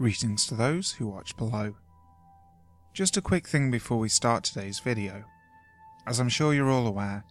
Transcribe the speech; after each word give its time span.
Greetings 0.00 0.46
to 0.46 0.54
those 0.54 0.92
who 0.92 1.08
watch 1.08 1.36
below. 1.36 1.74
Just 2.94 3.18
a 3.18 3.20
quick 3.20 3.46
thing 3.46 3.70
before 3.70 3.98
we 3.98 4.08
start 4.08 4.44
today's 4.44 4.78
video. 4.78 5.24
As 6.06 6.18
I'm 6.18 6.30
sure 6.30 6.54
you're 6.54 6.70
all 6.70 6.86
aware, 6.86 7.22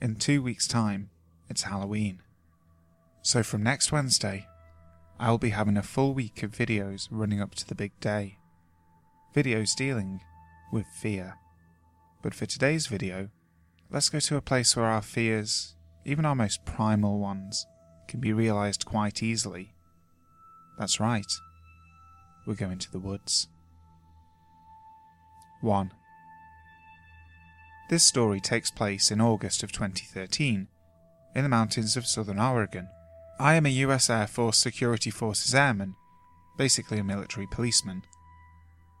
in 0.00 0.14
two 0.14 0.40
weeks' 0.40 0.68
time, 0.68 1.10
it's 1.50 1.62
Halloween. 1.62 2.22
So 3.22 3.42
from 3.42 3.64
next 3.64 3.90
Wednesday, 3.90 4.46
I'll 5.18 5.36
be 5.36 5.50
having 5.50 5.76
a 5.76 5.82
full 5.82 6.14
week 6.14 6.44
of 6.44 6.52
videos 6.52 7.08
running 7.10 7.40
up 7.40 7.56
to 7.56 7.66
the 7.66 7.74
big 7.74 7.98
day. 7.98 8.38
Videos 9.34 9.74
dealing 9.74 10.20
with 10.70 10.86
fear. 10.86 11.34
But 12.22 12.34
for 12.34 12.46
today's 12.46 12.86
video, 12.86 13.30
let's 13.90 14.10
go 14.10 14.20
to 14.20 14.36
a 14.36 14.40
place 14.40 14.76
where 14.76 14.86
our 14.86 15.02
fears, 15.02 15.74
even 16.04 16.24
our 16.24 16.36
most 16.36 16.64
primal 16.64 17.18
ones, 17.18 17.66
can 18.06 18.20
be 18.20 18.32
realised 18.32 18.86
quite 18.86 19.24
easily. 19.24 19.74
That's 20.78 21.00
right 21.00 21.26
we're 22.46 22.54
going 22.54 22.78
to 22.78 22.90
the 22.90 22.98
woods. 22.98 23.48
1. 25.60 25.92
This 27.88 28.04
story 28.04 28.40
takes 28.40 28.70
place 28.70 29.10
in 29.10 29.20
August 29.20 29.62
of 29.62 29.72
2013 29.72 30.68
in 31.34 31.42
the 31.42 31.48
mountains 31.48 31.96
of 31.96 32.06
southern 32.06 32.38
Oregon. 32.38 32.88
I 33.38 33.54
am 33.54 33.66
a 33.66 33.70
US 33.70 34.08
Air 34.08 34.26
Force 34.26 34.58
Security 34.58 35.10
Forces 35.10 35.54
airman, 35.54 35.94
basically 36.56 36.98
a 36.98 37.04
military 37.04 37.46
policeman. 37.46 38.02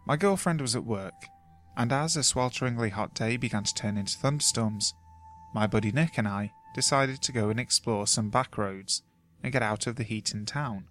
My 0.06 0.16
girlfriend 0.16 0.60
was 0.60 0.76
at 0.76 0.84
work, 0.84 1.14
and 1.76 1.92
as 1.92 2.16
a 2.16 2.20
swelteringly 2.20 2.90
hot 2.90 3.14
day 3.14 3.36
began 3.36 3.64
to 3.64 3.74
turn 3.74 3.96
into 3.96 4.18
thunderstorms, 4.18 4.94
my 5.54 5.66
buddy 5.66 5.90
Nick 5.90 6.18
and 6.18 6.28
I 6.28 6.52
decided 6.74 7.22
to 7.22 7.32
go 7.32 7.48
and 7.48 7.58
explore 7.58 8.06
some 8.06 8.28
back 8.28 8.58
roads 8.58 9.02
and 9.42 9.52
get 9.52 9.62
out 9.62 9.86
of 9.86 9.96
the 9.96 10.02
heat 10.02 10.32
in 10.32 10.44
town. 10.44 10.84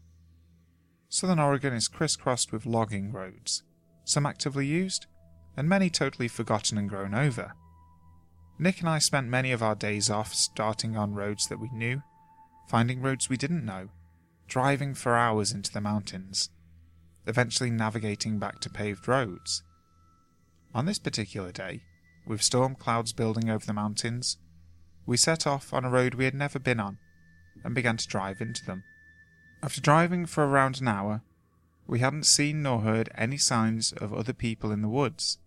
Southern 1.10 1.40
Oregon 1.40 1.74
is 1.74 1.88
crisscrossed 1.88 2.52
with 2.52 2.66
logging 2.66 3.12
roads, 3.12 3.64
some 4.04 4.26
actively 4.26 4.66
used, 4.66 5.08
and 5.56 5.70
many 5.70 5.90
totally 5.90 6.28
forgotten 6.28 6.78
and 6.78 6.90
grown 6.90 7.14
over. 7.14 7.54
Nick 8.58 8.80
and 8.80 8.90
I 8.90 9.00
spent 9.00 9.28
many 9.28 9.52
of 9.52 9.62
our 9.62 9.76
days 9.76 10.10
off 10.10 10.34
starting 10.34 10.96
on 10.98 11.14
roads 11.14 11.48
that 11.48 11.60
we 11.60 11.70
knew, 11.72 12.02
finding 12.68 13.02
roads 13.02 13.30
we 13.30 13.38
didn't 13.38 13.66
know, 13.66 13.90
driving 14.48 14.94
for 14.94 15.16
hours 15.16 15.52
into 15.52 15.72
the 15.72 15.82
mountains, 15.82 16.50
eventually 17.28 17.70
navigating 17.70 18.40
back 18.40 18.60
to 18.62 18.70
paved 18.70 19.08
roads. 19.08 19.64
On 20.74 20.86
this 20.86 21.00
particular 21.00 21.52
day, 21.52 21.82
with 22.28 22.42
storm 22.42 22.76
clouds 22.76 23.14
building 23.14 23.50
over 23.50 23.66
the 23.66 23.74
mountains, 23.74 24.38
we 25.06 25.18
set 25.18 25.46
off 25.46 25.74
on 25.74 25.86
a 25.86 25.90
road 25.90 26.16
we 26.16 26.26
had 26.26 26.34
never 26.34 26.60
been 26.60 26.80
on 26.80 26.98
and 27.64 27.76
began 27.76 27.98
to 27.98 28.08
drive 28.08 28.42
into 28.42 28.66
them. 28.66 28.84
After 29.66 29.82
driving 29.82 30.28
for 30.28 30.46
around 30.46 30.80
an 30.80 30.88
hour, 30.88 31.24
we 31.88 31.98
hadn't 31.98 32.28
seen 32.28 32.62
nor 32.62 32.82
heard 32.82 33.10
any 33.16 33.38
signs 33.38 33.94
of 33.94 34.14
other 34.14 34.32
people 34.32 34.72
in 34.72 34.84
the 34.84 34.88
woods. 34.88 35.40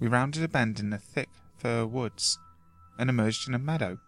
We 0.00 0.08
rounded 0.08 0.42
a 0.42 0.48
bend 0.48 0.80
in 0.80 0.90
the 0.90 0.98
thick 0.98 1.28
fir 1.58 1.86
woods 1.86 2.40
and 2.98 3.08
emerged 3.08 3.46
in 3.46 3.54
a 3.54 3.60
meadow 3.60 4.00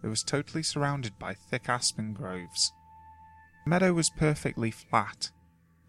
that 0.00 0.08
was 0.08 0.22
totally 0.22 0.62
surrounded 0.62 1.18
by 1.18 1.34
thick 1.34 1.68
aspen 1.68 2.14
groves. 2.14 2.72
The 3.64 3.70
meadow 3.70 3.92
was 3.92 4.08
perfectly 4.08 4.70
flat 4.70 5.30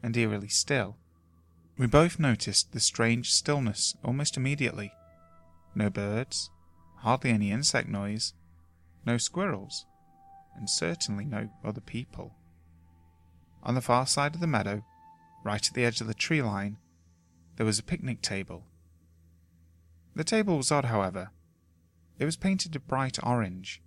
and 0.03 0.17
eerily 0.17 0.49
still. 0.49 0.97
We 1.77 1.87
both 1.87 2.19
noticed 2.19 2.73
the 2.73 2.81
strange 2.81 3.31
stillness 3.31 3.95
almost 4.03 4.35
immediately. 4.35 4.91
No 5.73 5.89
birds, 5.89 6.49
hardly 6.97 7.29
any 7.29 7.51
insect 7.51 7.87
noise, 7.87 8.33
no 9.05 9.17
squirrels, 9.17 9.85
and 10.57 10.69
certainly 10.69 11.23
no 11.23 11.49
other 11.63 11.79
people. 11.79 12.35
On 13.63 13.75
the 13.75 13.81
far 13.81 14.07
side 14.07 14.35
of 14.35 14.41
the 14.41 14.47
meadow, 14.47 14.83
right 15.43 15.67
at 15.67 15.73
the 15.73 15.83
edge 15.83 16.01
of 16.01 16.07
the 16.07 16.13
tree 16.13 16.41
line, 16.41 16.77
there 17.57 17.65
was 17.65 17.79
a 17.79 17.83
picnic 17.83 18.21
table. 18.21 18.65
The 20.15 20.23
table 20.23 20.57
was 20.57 20.71
odd, 20.71 20.85
however. 20.85 21.31
It 22.19 22.25
was 22.25 22.37
painted 22.37 22.75
a 22.75 22.79
bright 22.79 23.17
orange, 23.23 23.81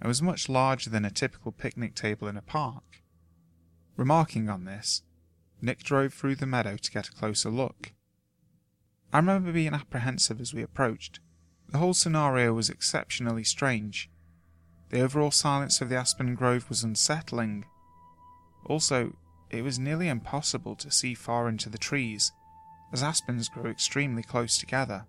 and 0.00 0.08
was 0.08 0.22
much 0.22 0.48
larger 0.48 0.90
than 0.90 1.04
a 1.04 1.10
typical 1.10 1.52
picnic 1.52 1.94
table 1.94 2.28
in 2.28 2.36
a 2.36 2.42
park. 2.42 3.02
Remarking 3.96 4.48
on 4.48 4.64
this, 4.64 5.02
Nick 5.60 5.82
drove 5.82 6.14
through 6.14 6.36
the 6.36 6.46
meadow 6.46 6.76
to 6.76 6.90
get 6.90 7.08
a 7.08 7.12
closer 7.12 7.50
look. 7.50 7.92
I 9.12 9.18
remember 9.18 9.52
being 9.52 9.74
apprehensive 9.74 10.40
as 10.40 10.54
we 10.54 10.62
approached. 10.62 11.20
The 11.68 11.78
whole 11.78 11.94
scenario 11.94 12.52
was 12.52 12.70
exceptionally 12.70 13.44
strange. 13.44 14.10
The 14.90 15.00
overall 15.00 15.30
silence 15.30 15.80
of 15.80 15.88
the 15.88 15.96
aspen 15.96 16.34
grove 16.34 16.68
was 16.68 16.84
unsettling, 16.84 17.64
also, 18.68 19.16
it 19.50 19.62
was 19.62 19.78
nearly 19.78 20.08
impossible 20.08 20.76
to 20.76 20.90
see 20.90 21.14
far 21.14 21.48
into 21.48 21.68
the 21.68 21.78
trees, 21.78 22.32
as 22.92 23.02
aspens 23.02 23.48
grow 23.48 23.70
extremely 23.70 24.22
close 24.22 24.58
together. 24.58 25.06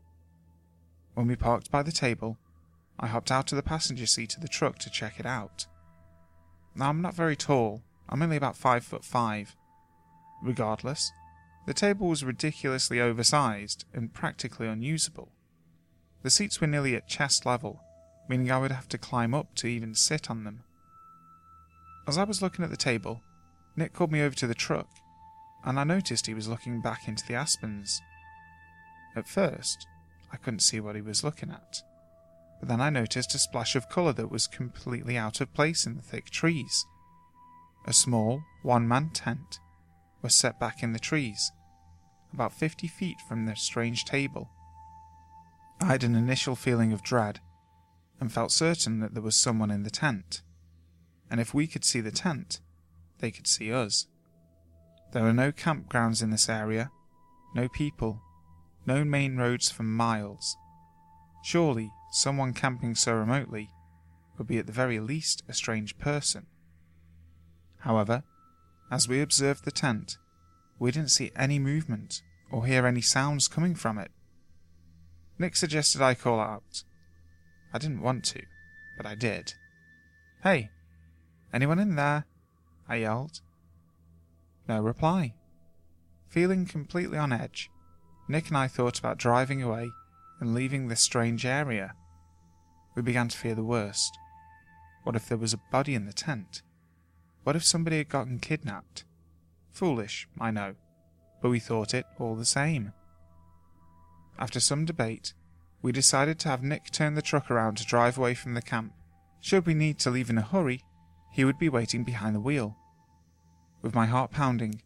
When 1.13 1.27
we 1.27 1.35
parked 1.35 1.69
by 1.69 1.83
the 1.83 1.91
table, 1.91 2.37
I 2.99 3.07
hopped 3.07 3.31
out 3.31 3.51
of 3.51 3.55
the 3.55 3.63
passenger 3.63 4.05
seat 4.05 4.35
of 4.35 4.41
the 4.41 4.47
truck 4.47 4.79
to 4.79 4.89
check 4.89 5.19
it 5.19 5.25
out. 5.25 5.67
Now, 6.75 6.89
I'm 6.89 7.01
not 7.01 7.13
very 7.13 7.35
tall, 7.35 7.83
I'm 8.07 8.21
only 8.21 8.37
about 8.37 8.57
five 8.57 8.83
foot 8.83 9.03
five. 9.03 9.55
Regardless, 10.41 11.11
the 11.65 11.73
table 11.73 12.07
was 12.07 12.23
ridiculously 12.23 12.99
oversized 12.99 13.85
and 13.93 14.13
practically 14.13 14.67
unusable. 14.67 15.31
The 16.23 16.29
seats 16.29 16.59
were 16.59 16.67
nearly 16.67 16.95
at 16.95 17.07
chest 17.07 17.45
level, 17.45 17.81
meaning 18.27 18.51
I 18.51 18.57
would 18.57 18.71
have 18.71 18.89
to 18.89 18.97
climb 18.97 19.33
up 19.33 19.55
to 19.55 19.67
even 19.67 19.95
sit 19.95 20.29
on 20.29 20.43
them. 20.43 20.63
As 22.07 22.17
I 22.17 22.23
was 22.23 22.41
looking 22.41 22.63
at 22.63 22.71
the 22.71 22.77
table, 22.77 23.21
Nick 23.79 23.93
called 23.93 24.11
me 24.11 24.21
over 24.21 24.35
to 24.35 24.45
the 24.45 24.53
truck, 24.53 24.89
and 25.63 25.79
I 25.79 25.85
noticed 25.85 26.27
he 26.27 26.33
was 26.33 26.49
looking 26.49 26.81
back 26.81 27.07
into 27.07 27.25
the 27.25 27.35
aspens. 27.35 28.01
At 29.15 29.25
first, 29.25 29.87
I 30.33 30.35
couldn't 30.35 30.59
see 30.59 30.81
what 30.81 30.97
he 30.97 31.01
was 31.01 31.23
looking 31.23 31.49
at, 31.49 31.81
but 32.59 32.67
then 32.67 32.81
I 32.81 32.89
noticed 32.89 33.33
a 33.33 33.39
splash 33.39 33.77
of 33.77 33.87
colour 33.87 34.11
that 34.11 34.29
was 34.29 34.47
completely 34.47 35.17
out 35.17 35.39
of 35.39 35.53
place 35.53 35.85
in 35.85 35.95
the 35.95 36.01
thick 36.01 36.29
trees. 36.29 36.85
A 37.85 37.93
small, 37.93 38.43
one 38.63 38.85
man 38.85 39.11
tent 39.11 39.59
was 40.21 40.35
set 40.35 40.59
back 40.59 40.83
in 40.83 40.91
the 40.91 40.99
trees, 40.99 41.49
about 42.33 42.51
fifty 42.51 42.89
feet 42.89 43.21
from 43.29 43.45
the 43.45 43.55
strange 43.55 44.03
table. 44.03 44.49
I 45.79 45.85
had 45.85 46.03
an 46.03 46.15
initial 46.15 46.57
feeling 46.57 46.91
of 46.91 47.01
dread 47.01 47.39
and 48.19 48.29
felt 48.29 48.51
certain 48.51 48.99
that 48.99 49.13
there 49.13 49.23
was 49.23 49.37
someone 49.37 49.71
in 49.71 49.83
the 49.83 49.89
tent, 49.89 50.41
and 51.31 51.39
if 51.39 51.53
we 51.53 51.65
could 51.65 51.85
see 51.85 52.01
the 52.01 52.11
tent, 52.11 52.59
they 53.19 53.31
could 53.31 53.47
see 53.47 53.71
us. 53.71 54.07
There 55.11 55.25
are 55.25 55.33
no 55.33 55.51
campgrounds 55.51 56.21
in 56.21 56.29
this 56.29 56.49
area, 56.49 56.91
no 57.55 57.67
people, 57.67 58.21
no 58.85 59.03
main 59.03 59.37
roads 59.37 59.69
for 59.69 59.83
miles. 59.83 60.55
Surely 61.43 61.91
someone 62.11 62.53
camping 62.53 62.95
so 62.95 63.13
remotely 63.13 63.69
would 64.37 64.47
be 64.47 64.57
at 64.57 64.65
the 64.65 64.71
very 64.71 64.99
least 64.99 65.43
a 65.47 65.53
strange 65.53 65.97
person. 65.97 66.45
However, 67.79 68.23
as 68.91 69.07
we 69.07 69.21
observed 69.21 69.65
the 69.65 69.71
tent, 69.71 70.17
we 70.79 70.91
didn't 70.91 71.11
see 71.11 71.31
any 71.35 71.59
movement 71.59 72.21
or 72.51 72.65
hear 72.65 72.87
any 72.87 73.01
sounds 73.01 73.47
coming 73.47 73.75
from 73.75 73.97
it. 73.97 74.11
Nick 75.37 75.55
suggested 75.55 76.01
I 76.01 76.15
call 76.15 76.39
out. 76.39 76.83
I 77.73 77.77
didn't 77.77 78.01
want 78.01 78.25
to, 78.25 78.41
but 78.97 79.05
I 79.05 79.15
did. 79.15 79.53
Hey, 80.43 80.69
anyone 81.53 81.79
in 81.79 81.95
there? 81.95 82.25
I 82.89 82.97
yelled. 82.97 83.41
No 84.67 84.81
reply. 84.81 85.35
Feeling 86.27 86.65
completely 86.65 87.17
on 87.17 87.31
edge, 87.31 87.69
Nick 88.27 88.49
and 88.49 88.57
I 88.57 88.67
thought 88.67 88.99
about 88.99 89.17
driving 89.17 89.61
away 89.63 89.89
and 90.39 90.53
leaving 90.53 90.87
this 90.87 91.01
strange 91.01 91.45
area. 91.45 91.93
We 92.95 93.01
began 93.01 93.27
to 93.29 93.37
fear 93.37 93.55
the 93.55 93.63
worst. 93.63 94.17
What 95.03 95.15
if 95.15 95.27
there 95.27 95.37
was 95.37 95.53
a 95.53 95.61
body 95.71 95.95
in 95.95 96.05
the 96.05 96.13
tent? 96.13 96.61
What 97.43 97.55
if 97.55 97.63
somebody 97.63 97.97
had 97.97 98.09
gotten 98.09 98.39
kidnapped? 98.39 99.05
Foolish, 99.71 100.27
I 100.39 100.51
know, 100.51 100.75
but 101.41 101.49
we 101.49 101.59
thought 101.59 101.93
it 101.93 102.05
all 102.19 102.35
the 102.35 102.45
same. 102.45 102.93
After 104.37 104.59
some 104.59 104.85
debate, 104.85 105.33
we 105.81 105.91
decided 105.91 106.39
to 106.39 106.49
have 106.49 106.63
Nick 106.63 106.91
turn 106.91 107.15
the 107.15 107.21
truck 107.21 107.49
around 107.49 107.77
to 107.77 107.85
drive 107.85 108.17
away 108.17 108.33
from 108.33 108.53
the 108.53 108.61
camp. 108.61 108.93
Should 109.41 109.65
we 109.65 109.73
need 109.73 109.99
to 109.99 110.09
leave 110.09 110.29
in 110.29 110.37
a 110.37 110.41
hurry, 110.41 110.83
he 111.31 111.45
would 111.45 111.57
be 111.57 111.69
waiting 111.69 112.03
behind 112.03 112.35
the 112.35 112.41
wheel. 112.41 112.75
With 113.81 113.95
my 113.95 114.07
heart 114.07 114.31
pounding, 114.31 114.81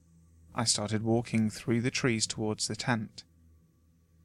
I 0.53 0.65
started 0.65 1.03
walking 1.03 1.49
through 1.49 1.81
the 1.81 1.91
trees 1.91 2.27
towards 2.27 2.67
the 2.67 2.75
tent. 2.75 3.23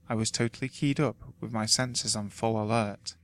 I 0.08 0.14
was 0.14 0.30
totally 0.30 0.68
keyed 0.68 1.00
up 1.00 1.16
with 1.40 1.52
my 1.52 1.64
senses 1.66 2.14
on 2.14 2.28
full 2.28 2.62
alert. 2.62 3.14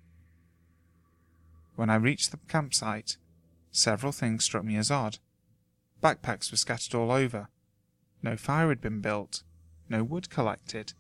When 1.77 1.91
I 1.91 1.97
reached 1.97 2.31
the 2.31 2.39
campsite, 2.49 3.17
several 3.71 4.13
things 4.13 4.45
struck 4.45 4.65
me 4.65 4.77
as 4.77 4.91
odd. 4.91 5.19
Backpacks 6.03 6.51
were 6.51 6.57
scattered 6.57 6.95
all 6.95 7.11
over. 7.11 7.49
No 8.23 8.37
fire 8.37 8.69
had 8.69 8.81
been 8.81 9.01
built, 9.01 9.43
no 9.89 10.03
wood 10.03 10.31
collected. 10.31 10.95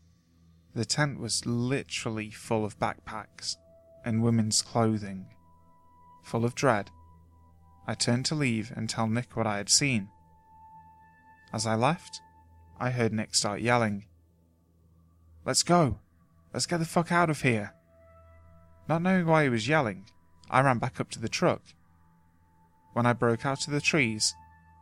The 0.75 0.85
tent 0.85 1.20
was 1.20 1.46
literally 1.46 2.31
full 2.31 2.64
of 2.64 2.79
backpacks 2.79 3.56
and 4.05 4.23
women's 4.23 4.61
clothing. 4.61 5.26
Full 6.23 6.44
of 6.44 6.55
dread, 6.55 6.91
I 7.87 7.94
turned 7.94 8.26
to 8.26 8.35
leave 8.35 8.73
and 8.75 8.91
tell 8.91 9.06
Nick 9.06 9.37
what 9.37 9.46
I 9.46 9.58
had 9.58 9.70
seen. 9.70 10.08
As 11.55 11.69
I 11.69 11.77
left, 11.77 12.21
I 12.81 12.91
heard 12.91 13.12
Nick 13.12 13.37
start 13.37 13.61
yelling. 13.61 14.06
Let's 15.45 15.62
go! 15.62 16.01
Let's 16.53 16.67
get 16.67 16.79
the 16.79 16.85
fuck 16.85 17.12
out 17.12 17.31
of 17.31 17.43
here! 17.43 17.75
Not 18.89 19.03
knowing 19.03 19.25
why 19.25 19.45
he 19.45 19.49
was 19.49 19.69
yelling, 19.69 20.06
I 20.51 20.62
ran 20.62 20.79
back 20.79 20.99
up 21.01 21.11
to 21.11 21.21
the 21.21 21.29
truck. 21.29 21.62
When 22.93 23.06
I 23.06 23.12
broke 23.12 23.47
out 23.47 23.69
of 23.69 23.73
the 23.73 23.81
trees, 23.81 24.35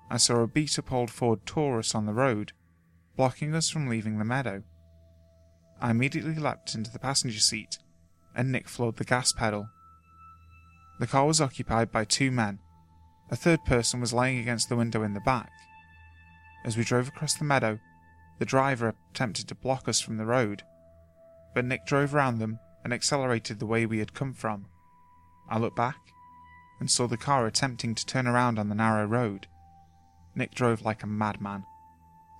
I 0.08 0.16
saw 0.16 0.36
a 0.36 0.46
beat 0.46 0.78
up 0.78 0.90
old 0.90 1.10
Ford 1.10 1.44
Taurus 1.44 1.94
on 1.94 2.06
the 2.06 2.14
road, 2.14 2.52
blocking 3.16 3.54
us 3.54 3.68
from 3.68 3.86
leaving 3.86 4.18
the 4.18 4.24
meadow. 4.24 4.62
I 5.78 5.90
immediately 5.90 6.36
leapt 6.36 6.74
into 6.74 6.90
the 6.90 6.98
passenger 6.98 7.40
seat, 7.40 7.76
and 8.34 8.50
Nick 8.50 8.66
floored 8.66 8.96
the 8.96 9.04
gas 9.04 9.30
pedal. 9.30 9.68
The 11.00 11.06
car 11.06 11.26
was 11.26 11.42
occupied 11.42 11.92
by 11.92 12.06
two 12.06 12.30
men. 12.30 12.60
A 13.30 13.36
third 13.36 13.62
person 13.66 14.00
was 14.00 14.14
lying 14.14 14.38
against 14.38 14.70
the 14.70 14.76
window 14.76 15.02
in 15.02 15.12
the 15.12 15.20
back. 15.20 15.50
As 16.64 16.76
we 16.76 16.84
drove 16.84 17.08
across 17.08 17.34
the 17.34 17.44
meadow, 17.44 17.78
the 18.38 18.44
driver 18.44 18.94
attempted 19.10 19.48
to 19.48 19.54
block 19.54 19.88
us 19.88 20.00
from 20.00 20.16
the 20.16 20.26
road, 20.26 20.62
but 21.54 21.64
Nick 21.64 21.86
drove 21.86 22.14
around 22.14 22.38
them 22.38 22.58
and 22.84 22.92
accelerated 22.92 23.58
the 23.58 23.66
way 23.66 23.86
we 23.86 23.98
had 23.98 24.14
come 24.14 24.32
from. 24.32 24.66
I 25.48 25.58
looked 25.58 25.76
back 25.76 25.96
and 26.80 26.90
saw 26.90 27.06
the 27.06 27.16
car 27.16 27.46
attempting 27.46 27.94
to 27.94 28.06
turn 28.06 28.26
around 28.26 28.58
on 28.58 28.68
the 28.68 28.74
narrow 28.74 29.06
road. 29.06 29.46
Nick 30.34 30.54
drove 30.54 30.82
like 30.82 31.02
a 31.02 31.06
madman, 31.06 31.64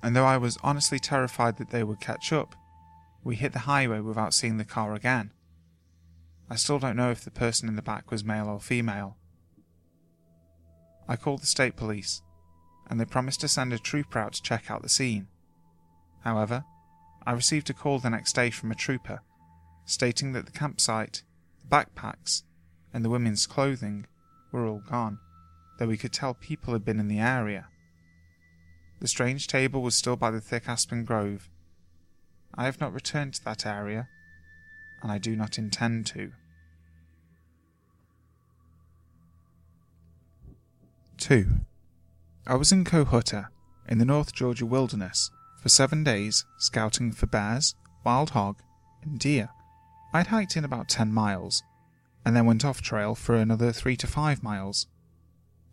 and 0.03 0.17
though 0.17 0.25
I 0.25 0.39
was 0.39 0.59
honestly 0.63 0.99
terrified 0.99 1.59
that 1.59 1.71
they 1.71 1.85
would 1.85 2.01
catch 2.01 2.33
up, 2.33 2.55
we 3.23 3.37
hit 3.37 3.53
the 3.53 3.61
highway 3.61 4.01
without 4.01 4.35
seeing 4.35 4.57
the 4.57 4.65
car 4.65 4.95
again. 4.95 5.33
I 6.51 6.57
still 6.57 6.79
don't 6.79 6.97
know 6.97 7.11
if 7.11 7.25
the 7.25 7.31
person 7.31 7.69
in 7.69 7.77
the 7.77 7.83
back 7.83 8.11
was 8.11 8.25
male 8.25 8.49
or 8.49 8.61
female. 8.61 9.17
I 11.09 11.17
called 11.17 11.43
the 11.43 11.47
state 11.47 11.77
police 11.77 12.23
and 12.89 13.01
they 13.01 13.05
promised 13.05 13.41
to 13.41 13.49
send 13.49 13.73
a 13.73 13.79
trooper 13.79 14.19
out 14.19 14.35
to 14.35 14.43
check 14.43 14.71
out 14.71 14.83
the 14.83 14.89
scene. 14.89 15.29
However, 16.21 16.65
I 17.27 17.33
received 17.33 17.71
a 17.71 17.75
call 17.75 17.99
the 17.99 18.11
next 18.11 18.35
day 18.35 18.51
from 18.51 18.71
a 18.71 18.77
trooper 18.77 19.21
stating 19.85 20.33
that 20.33 20.47
the 20.47 20.53
campsite, 20.53 21.23
the 21.61 21.77
backpacks, 21.77 22.43
and 22.93 23.05
the 23.05 23.11
women's 23.11 23.47
clothing 23.47 24.07
were 24.51 24.67
all 24.67 24.83
gone, 24.89 25.19
though 25.79 25.87
we 25.87 25.97
could 25.97 26.13
tell 26.13 26.35
people 26.35 26.73
had 26.73 26.85
been 26.85 27.01
in 27.01 27.09
the 27.09 27.19
area. 27.19 27.67
The 29.01 29.09
strange 29.09 29.49
table 29.49 29.83
was 29.83 29.95
still 29.95 30.17
by 30.17 30.31
the 30.31 30.41
thick 30.41 30.69
aspen 30.69 31.05
grove. 31.05 31.49
I 32.55 32.65
have 32.67 32.81
not 32.81 32.93
returned 32.93 33.35
to 33.35 33.45
that 33.45 33.67
area, 33.67 34.09
and 35.03 35.11
I 35.11 35.19
do 35.19 35.35
not 35.35 35.59
intend 35.59 36.07
to. 36.09 36.33
2. 41.19 41.47
I 42.45 42.57
was 42.57 42.73
in 42.73 42.85
Cohutta, 42.85 43.49
in 43.89 43.99
the 43.99 44.05
North 44.05 44.35
Georgia 44.35 44.67
wilderness, 44.67 45.31
for 45.61 45.69
seven 45.69 46.03
days 46.03 46.45
scouting 46.59 47.13
for 47.13 47.27
bears, 47.27 47.77
wild 48.05 48.31
hog, 48.31 48.61
and 49.03 49.17
deer. 49.19 49.49
I'd 50.13 50.27
hiked 50.27 50.57
in 50.57 50.65
about 50.65 50.89
10 50.89 51.13
miles, 51.13 51.63
and 52.25 52.35
then 52.35 52.45
went 52.45 52.65
off 52.65 52.83
trail 52.83 53.15
for 53.15 53.37
another 53.37 53.71
3 53.71 53.97
to 53.97 54.09
5 54.09 54.43
miles. 54.43 54.89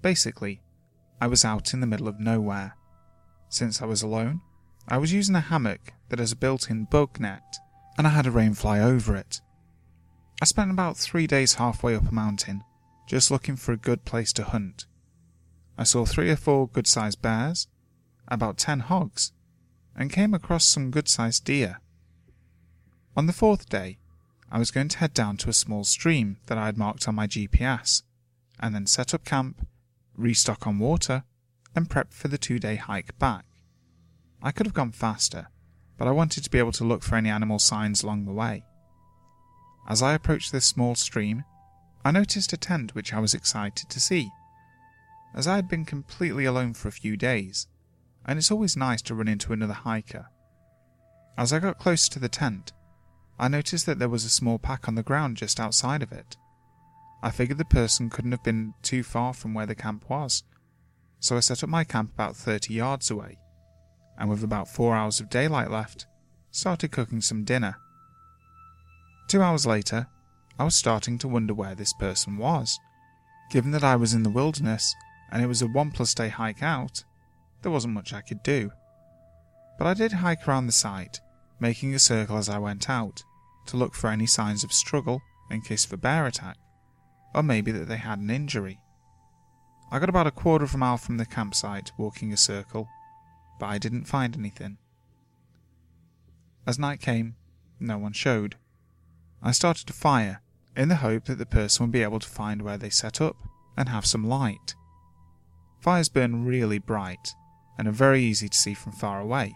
Basically, 0.03 0.61
I 1.19 1.25
was 1.25 1.43
out 1.43 1.73
in 1.73 1.79
the 1.79 1.87
middle 1.87 2.07
of 2.07 2.19
nowhere. 2.19 2.75
Since 3.49 3.81
I 3.81 3.85
was 3.85 4.03
alone, 4.03 4.41
I 4.87 4.97
was 4.97 5.11
using 5.11 5.35
a 5.35 5.41
hammock 5.41 5.93
that 6.09 6.19
has 6.19 6.33
a 6.33 6.35
built 6.35 6.69
in 6.69 6.85
bug 6.85 7.19
net, 7.19 7.57
and 7.97 8.05
I 8.05 8.11
had 8.11 8.27
a 8.27 8.31
rain 8.31 8.53
fly 8.53 8.79
over 8.79 9.15
it. 9.15 9.41
I 10.39 10.45
spent 10.45 10.69
about 10.69 10.97
three 10.97 11.25
days 11.25 11.55
halfway 11.55 11.95
up 11.95 12.07
a 12.07 12.13
mountain, 12.13 12.63
just 13.07 13.31
looking 13.31 13.55
for 13.55 13.71
a 13.71 13.77
good 13.77 14.05
place 14.05 14.31
to 14.33 14.43
hunt. 14.43 14.85
I 15.79 15.83
saw 15.83 16.03
three 16.03 16.29
or 16.29 16.35
four 16.35 16.67
good 16.67 16.87
sized 16.87 17.21
bears, 17.21 17.69
about 18.27 18.57
ten 18.57 18.81
hogs, 18.81 19.31
and 19.95 20.11
came 20.11 20.33
across 20.33 20.65
some 20.65 20.91
good 20.91 21.07
sized 21.07 21.45
deer. 21.45 21.79
On 23.15 23.27
the 23.27 23.33
fourth 23.33 23.69
day, 23.69 23.97
I 24.51 24.59
was 24.59 24.71
going 24.71 24.89
to 24.89 24.97
head 24.97 25.13
down 25.13 25.37
to 25.37 25.49
a 25.49 25.53
small 25.53 25.85
stream 25.85 26.35
that 26.47 26.57
I 26.57 26.65
had 26.65 26.77
marked 26.77 27.07
on 27.07 27.15
my 27.15 27.27
GPS, 27.27 28.03
and 28.59 28.75
then 28.75 28.87
set 28.87 29.13
up 29.13 29.23
camp, 29.23 29.65
restock 30.17 30.67
on 30.67 30.79
water, 30.79 31.23
and 31.73 31.89
prep 31.89 32.11
for 32.11 32.27
the 32.27 32.37
two 32.37 32.59
day 32.59 32.75
hike 32.75 33.17
back. 33.17 33.45
I 34.43 34.51
could 34.51 34.65
have 34.65 34.73
gone 34.73 34.91
faster, 34.91 35.47
but 35.97 36.09
I 36.09 36.11
wanted 36.11 36.43
to 36.43 36.49
be 36.49 36.59
able 36.59 36.73
to 36.73 36.83
look 36.83 37.03
for 37.03 37.15
any 37.15 37.29
animal 37.29 37.57
signs 37.57 38.03
along 38.03 38.25
the 38.25 38.33
way. 38.33 38.65
As 39.87 40.01
I 40.01 40.13
approached 40.13 40.51
this 40.51 40.65
small 40.65 40.95
stream, 40.95 41.45
I 42.03 42.11
noticed 42.11 42.51
a 42.51 42.57
tent 42.57 42.95
which 42.95 43.13
I 43.13 43.19
was 43.19 43.33
excited 43.33 43.89
to 43.89 43.99
see 44.01 44.29
as 45.33 45.47
I 45.47 45.55
had 45.55 45.67
been 45.67 45.85
completely 45.85 46.45
alone 46.45 46.73
for 46.73 46.87
a 46.87 46.91
few 46.91 47.15
days, 47.15 47.67
and 48.25 48.37
it's 48.37 48.51
always 48.51 48.77
nice 48.77 49.01
to 49.03 49.15
run 49.15 49.27
into 49.27 49.53
another 49.53 49.73
hiker. 49.73 50.27
As 51.37 51.53
I 51.53 51.59
got 51.59 51.79
closer 51.79 52.11
to 52.11 52.19
the 52.19 52.29
tent, 52.29 52.73
I 53.37 53.47
noticed 53.47 53.85
that 53.85 53.99
there 53.99 54.09
was 54.09 54.25
a 54.25 54.29
small 54.29 54.59
pack 54.59 54.87
on 54.87 54.95
the 54.95 55.03
ground 55.03 55.37
just 55.37 55.59
outside 55.59 56.03
of 56.03 56.11
it. 56.11 56.35
I 57.23 57.31
figured 57.31 57.57
the 57.57 57.65
person 57.65 58.09
couldn't 58.09 58.31
have 58.31 58.43
been 58.43 58.73
too 58.81 59.03
far 59.03 59.33
from 59.33 59.53
where 59.53 59.65
the 59.65 59.75
camp 59.75 60.09
was, 60.09 60.43
so 61.19 61.37
I 61.37 61.41
set 61.41 61.63
up 61.63 61.69
my 61.69 61.83
camp 61.83 62.13
about 62.13 62.35
30 62.35 62.73
yards 62.73 63.11
away, 63.11 63.39
and 64.17 64.29
with 64.29 64.43
about 64.43 64.67
four 64.67 64.95
hours 64.95 65.19
of 65.19 65.29
daylight 65.29 65.69
left, 65.69 66.07
started 66.51 66.91
cooking 66.91 67.21
some 67.21 67.43
dinner. 67.43 67.77
Two 69.27 69.41
hours 69.41 69.65
later, 69.65 70.07
I 70.57 70.63
was 70.63 70.75
starting 70.75 71.17
to 71.19 71.27
wonder 71.27 71.53
where 71.53 71.75
this 71.75 71.93
person 71.93 72.37
was. 72.37 72.79
Given 73.51 73.71
that 73.71 73.83
I 73.83 73.95
was 73.95 74.13
in 74.13 74.23
the 74.23 74.29
wilderness, 74.29 74.93
and 75.31 75.41
it 75.41 75.47
was 75.47 75.61
a 75.61 75.67
one 75.67 75.91
plus 75.91 76.13
day 76.13 76.29
hike 76.29 76.63
out, 76.63 77.03
there 77.61 77.71
wasn't 77.71 77.93
much 77.93 78.13
I 78.13 78.21
could 78.21 78.43
do. 78.43 78.71
But 79.77 79.87
I 79.87 79.93
did 79.93 80.11
hike 80.11 80.47
around 80.47 80.65
the 80.65 80.71
site, 80.71 81.19
making 81.59 81.93
a 81.93 81.99
circle 81.99 82.37
as 82.37 82.49
I 82.49 82.57
went 82.57 82.89
out, 82.89 83.23
to 83.67 83.77
look 83.77 83.93
for 83.93 84.09
any 84.09 84.25
signs 84.25 84.63
of 84.63 84.73
struggle 84.73 85.21
in 85.49 85.61
case 85.61 85.85
of 85.85 85.93
a 85.93 85.97
bear 85.97 86.25
attack, 86.25 86.57
or 87.33 87.43
maybe 87.43 87.71
that 87.71 87.87
they 87.87 87.97
had 87.97 88.19
an 88.19 88.29
injury. 88.29 88.79
I 89.91 89.99
got 89.99 90.09
about 90.09 90.27
a 90.27 90.31
quarter 90.31 90.65
of 90.65 90.75
a 90.75 90.77
mile 90.77 90.97
from 90.97 91.17
the 91.17 91.25
campsite 91.25 91.91
walking 91.97 92.31
a 92.31 92.37
circle, 92.37 92.87
but 93.59 93.67
I 93.67 93.77
didn't 93.77 94.05
find 94.05 94.35
anything. 94.35 94.77
As 96.67 96.77
night 96.77 97.01
came, 97.01 97.35
no 97.79 97.97
one 97.97 98.13
showed. 98.13 98.55
I 99.41 99.51
started 99.51 99.89
a 99.89 99.93
fire, 99.93 100.41
in 100.75 100.89
the 100.89 100.97
hope 100.97 101.25
that 101.25 101.37
the 101.37 101.45
person 101.45 101.85
would 101.85 101.91
be 101.91 102.03
able 102.03 102.19
to 102.19 102.27
find 102.27 102.61
where 102.61 102.77
they 102.77 102.89
set 102.89 103.19
up 103.19 103.35
and 103.75 103.89
have 103.89 104.05
some 104.05 104.27
light. 104.27 104.75
Fires 105.79 106.09
burn 106.09 106.45
really 106.45 106.77
bright 106.77 107.33
and 107.77 107.87
are 107.87 107.91
very 107.91 108.21
easy 108.21 108.49
to 108.49 108.57
see 108.57 108.73
from 108.73 108.91
far 108.91 109.21
away. 109.21 109.55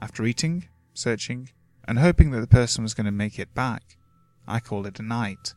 After 0.00 0.24
eating, 0.24 0.68
searching, 0.94 1.50
and 1.86 1.98
hoping 1.98 2.30
that 2.30 2.40
the 2.40 2.46
person 2.46 2.82
was 2.82 2.94
going 2.94 3.04
to 3.04 3.12
make 3.12 3.38
it 3.38 3.54
back, 3.54 3.98
I 4.46 4.60
called 4.60 4.86
it 4.86 4.98
a 4.98 5.02
night. 5.02 5.52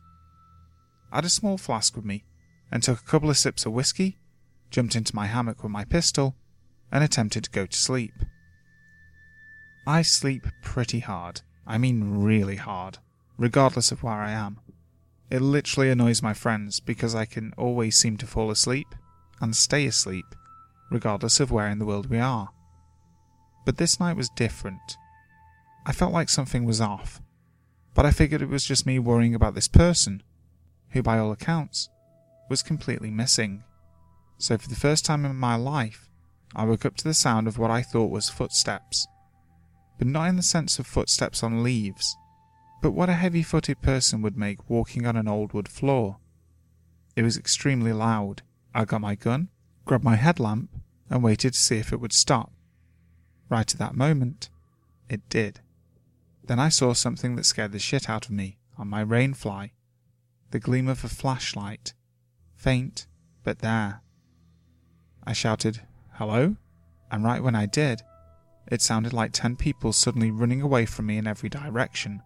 I 1.10 1.16
had 1.16 1.24
a 1.24 1.30
small 1.30 1.56
flask 1.56 1.96
with 1.96 2.04
me 2.04 2.24
and 2.70 2.82
took 2.82 3.00
a 3.00 3.04
couple 3.04 3.30
of 3.30 3.38
sips 3.38 3.64
of 3.64 3.72
whiskey, 3.72 4.18
jumped 4.70 4.94
into 4.94 5.16
my 5.16 5.26
hammock 5.26 5.62
with 5.62 5.72
my 5.72 5.84
pistol, 5.84 6.36
and 6.90 7.02
attempted 7.02 7.44
to 7.44 7.50
go 7.50 7.64
to 7.64 7.76
sleep. 7.76 8.12
I 9.86 10.02
sleep 10.02 10.46
pretty 10.62 11.00
hard, 11.00 11.40
I 11.66 11.78
mean 11.78 12.22
really 12.22 12.56
hard, 12.56 12.98
regardless 13.38 13.90
of 13.90 14.02
where 14.02 14.14
I 14.14 14.32
am. 14.32 14.60
It 15.30 15.40
literally 15.40 15.90
annoys 15.90 16.22
my 16.22 16.34
friends 16.34 16.78
because 16.80 17.14
I 17.14 17.24
can 17.24 17.54
always 17.56 17.96
seem 17.96 18.18
to 18.18 18.26
fall 18.26 18.50
asleep 18.50 18.88
and 19.42 19.54
stay 19.54 19.86
asleep, 19.86 20.24
regardless 20.90 21.40
of 21.40 21.50
where 21.50 21.68
in 21.68 21.78
the 21.78 21.84
world 21.84 22.08
we 22.08 22.18
are. 22.18 22.48
But 23.66 23.76
this 23.76 24.00
night 24.00 24.16
was 24.16 24.30
different. 24.30 24.96
I 25.84 25.92
felt 25.92 26.12
like 26.12 26.28
something 26.28 26.64
was 26.64 26.80
off, 26.80 27.20
but 27.94 28.06
I 28.06 28.12
figured 28.12 28.40
it 28.40 28.48
was 28.48 28.64
just 28.64 28.86
me 28.86 28.98
worrying 28.98 29.34
about 29.34 29.54
this 29.54 29.68
person, 29.68 30.22
who 30.90 31.02
by 31.02 31.18
all 31.18 31.32
accounts 31.32 31.90
was 32.48 32.62
completely 32.62 33.10
missing. 33.10 33.64
So 34.38 34.56
for 34.56 34.68
the 34.68 34.76
first 34.76 35.04
time 35.04 35.24
in 35.24 35.36
my 35.36 35.56
life, 35.56 36.08
I 36.54 36.64
woke 36.64 36.84
up 36.84 36.96
to 36.98 37.04
the 37.04 37.14
sound 37.14 37.48
of 37.48 37.58
what 37.58 37.70
I 37.70 37.82
thought 37.82 38.10
was 38.10 38.28
footsteps, 38.28 39.06
but 39.98 40.06
not 40.06 40.28
in 40.28 40.36
the 40.36 40.42
sense 40.42 40.78
of 40.78 40.86
footsteps 40.86 41.42
on 41.42 41.62
leaves, 41.62 42.16
but 42.82 42.92
what 42.92 43.08
a 43.08 43.14
heavy 43.14 43.42
footed 43.42 43.80
person 43.80 44.22
would 44.22 44.36
make 44.36 44.68
walking 44.68 45.06
on 45.06 45.16
an 45.16 45.28
old 45.28 45.52
wood 45.52 45.68
floor. 45.68 46.18
It 47.16 47.22
was 47.22 47.38
extremely 47.38 47.92
loud. 47.92 48.42
I 48.74 48.84
got 48.84 49.00
my 49.00 49.14
gun, 49.14 49.48
grabbed 49.84 50.04
my 50.04 50.16
headlamp, 50.16 50.70
and 51.10 51.22
waited 51.22 51.52
to 51.54 51.58
see 51.58 51.76
if 51.76 51.92
it 51.92 52.00
would 52.00 52.12
stop. 52.12 52.52
Right 53.48 53.70
at 53.70 53.78
that 53.78 53.94
moment, 53.94 54.48
it 55.08 55.28
did. 55.28 55.60
Then 56.44 56.58
I 56.58 56.70
saw 56.70 56.92
something 56.92 57.36
that 57.36 57.44
scared 57.44 57.72
the 57.72 57.78
shit 57.78 58.08
out 58.08 58.26
of 58.26 58.32
me 58.32 58.58
on 58.78 58.88
my 58.88 59.04
rainfly 59.04 59.70
the 60.52 60.60
gleam 60.60 60.86
of 60.86 61.02
a 61.02 61.08
flashlight. 61.08 61.94
Faint, 62.54 63.06
but 63.42 63.58
there. 63.60 64.02
I 65.24 65.32
shouted, 65.32 65.80
Hello? 66.12 66.56
And 67.10 67.24
right 67.24 67.42
when 67.42 67.54
I 67.54 67.66
did, 67.66 68.02
it 68.70 68.80
sounded 68.80 69.12
like 69.12 69.32
ten 69.32 69.56
people 69.56 69.92
suddenly 69.92 70.30
running 70.30 70.62
away 70.62 70.86
from 70.86 71.06
me 71.06 71.16
in 71.16 71.26
every 71.26 71.48
direction. 71.48 72.22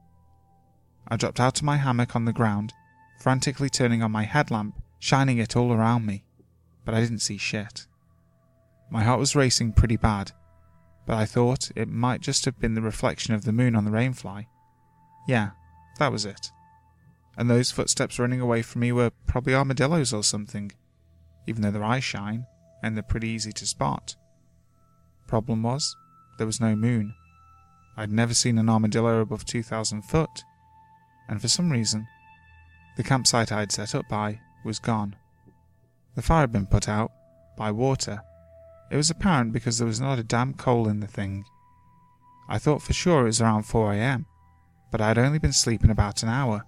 I 1.09 1.17
dropped 1.17 1.41
out 1.41 1.59
of 1.59 1.62
my 1.62 1.76
hammock 1.76 2.15
on 2.15 2.25
the 2.25 2.33
ground, 2.33 2.73
frantically 3.21 3.71
turning 3.71 4.03
on 4.03 4.11
my 4.11 4.25
headlamp, 4.25 4.83
shining 4.99 5.38
it 5.38 5.57
all 5.57 5.73
around 5.73 6.05
me, 6.05 6.25
but 6.87 6.95
I 6.95 7.00
didn't 7.00 7.19
see 7.19 7.37
shit. 7.37 7.87
My 8.90 9.02
heart 9.02 9.19
was 9.19 9.37
racing 9.37 9.73
pretty 9.73 9.97
bad, 9.97 10.33
but 11.05 11.16
I 11.16 11.26
thought 11.26 11.71
it 11.76 11.88
might 11.88 12.21
just 12.21 12.45
have 12.47 12.59
been 12.59 12.75
the 12.75 12.81
reflection 12.81 13.35
of 13.35 13.45
the 13.45 13.52
moon 13.52 13.76
on 13.76 13.85
the 13.85 13.90
rainfly. 13.90 14.47
Yeah, 15.28 15.50
that 15.99 16.12
was 16.12 16.25
it. 16.25 16.52
And 17.37 17.50
those 17.50 17.73
footsteps 17.73 18.19
running 18.19 18.40
away 18.40 18.62
from 18.62 18.81
me 18.81 18.93
were 18.93 19.11
probably 19.26 19.55
armadillos 19.55 20.14
or 20.14 20.23
something, 20.23 20.73
even 21.47 21.61
though 21.61 21.73
their 21.73 21.85
eyes 21.85 22.05
shine 22.05 22.47
and 22.83 22.97
they're 22.97 23.02
pretty 23.02 23.28
easy 23.28 23.52
to 23.52 23.66
spot. 23.66 24.14
Problem 25.26 25.62
was, 25.64 25.97
there 26.38 26.47
was 26.47 26.61
no 26.61 26.76
moon. 26.76 27.14
I'd 27.97 28.12
never 28.12 28.35
seen 28.35 28.59
an 28.59 28.69
armadillo 28.69 29.21
above 29.21 29.45
2,000 29.45 30.02
foot, 30.02 30.45
and 31.28 31.40
for 31.40 31.49
some 31.49 31.71
reason, 31.71 32.07
the 32.97 33.02
campsite 33.02 33.50
I'd 33.50 33.73
set 33.73 33.95
up 33.95 34.09
by 34.09 34.40
was 34.64 34.78
gone. 34.78 35.16
The 36.16 36.23
fire 36.23 36.40
had 36.40 36.52
been 36.52 36.66
put 36.66 36.88
out 36.88 37.12
by 37.56 37.70
water 37.70 38.23
it 38.90 38.96
was 38.96 39.11
apparent 39.11 39.52
because 39.52 39.78
there 39.78 39.87
was 39.87 40.00
not 40.00 40.18
a 40.18 40.25
damn 40.25 40.54
coal 40.54 40.88
in 40.88 41.00
the 41.00 41.06
thing. 41.06 41.44
I 42.49 42.58
thought 42.58 42.82
for 42.82 42.92
sure 42.92 43.23
it 43.23 43.25
was 43.25 43.40
around 43.40 43.64
4 43.64 43.92
am, 43.94 44.26
but 44.92 45.00
I 45.00 45.08
had 45.08 45.18
only 45.18 45.38
been 45.38 45.52
sleeping 45.52 45.90
about 45.90 46.23
an 46.23 46.28
hour. 46.28 46.64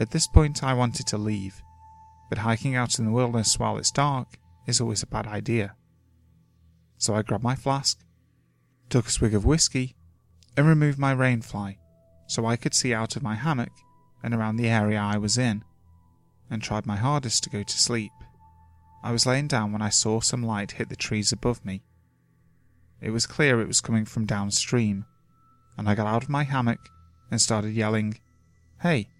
At 0.00 0.10
this 0.10 0.26
point, 0.26 0.64
I 0.64 0.72
wanted 0.72 1.06
to 1.08 1.18
leave, 1.18 1.62
but 2.30 2.38
hiking 2.38 2.74
out 2.74 2.98
in 2.98 3.04
the 3.04 3.12
wilderness 3.12 3.58
while 3.58 3.76
it's 3.76 3.90
dark 3.90 4.38
is 4.66 4.80
always 4.80 5.02
a 5.02 5.06
bad 5.06 5.26
idea. 5.26 5.74
So 6.96 7.14
I 7.14 7.22
grabbed 7.22 7.44
my 7.44 7.54
flask, 7.54 8.00
took 8.88 9.06
a 9.06 9.10
swig 9.10 9.34
of 9.34 9.44
whiskey, 9.44 9.94
and 10.56 10.66
removed 10.66 10.98
my 10.98 11.14
rainfly 11.14 11.76
so 12.26 12.46
I 12.46 12.56
could 12.56 12.72
see 12.72 12.94
out 12.94 13.16
of 13.16 13.22
my 13.22 13.34
hammock 13.34 13.72
and 14.22 14.32
around 14.32 14.56
the 14.56 14.70
area 14.70 14.98
I 14.98 15.18
was 15.18 15.36
in, 15.36 15.62
and 16.48 16.62
tried 16.62 16.86
my 16.86 16.96
hardest 16.96 17.44
to 17.44 17.50
go 17.50 17.62
to 17.62 17.78
sleep. 17.78 18.12
I 19.04 19.12
was 19.12 19.26
laying 19.26 19.48
down 19.48 19.70
when 19.70 19.82
I 19.82 19.90
saw 19.90 20.20
some 20.20 20.42
light 20.42 20.72
hit 20.72 20.88
the 20.88 20.96
trees 20.96 21.30
above 21.30 21.62
me. 21.62 21.82
It 23.02 23.10
was 23.10 23.26
clear 23.26 23.60
it 23.60 23.68
was 23.68 23.82
coming 23.82 24.06
from 24.06 24.24
downstream, 24.24 25.04
and 25.76 25.86
I 25.86 25.94
got 25.94 26.06
out 26.06 26.22
of 26.22 26.30
my 26.30 26.44
hammock 26.44 26.88
and 27.30 27.38
started 27.38 27.74
yelling, 27.74 28.18
Hey, 28.80 29.10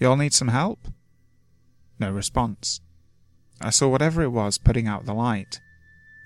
y'all 0.00 0.16
need 0.16 0.34
some 0.34 0.48
help? 0.48 0.80
No 2.00 2.10
response. 2.10 2.80
I 3.60 3.70
saw 3.70 3.86
whatever 3.86 4.20
it 4.20 4.30
was 4.30 4.58
putting 4.58 4.88
out 4.88 5.06
the 5.06 5.14
light, 5.14 5.60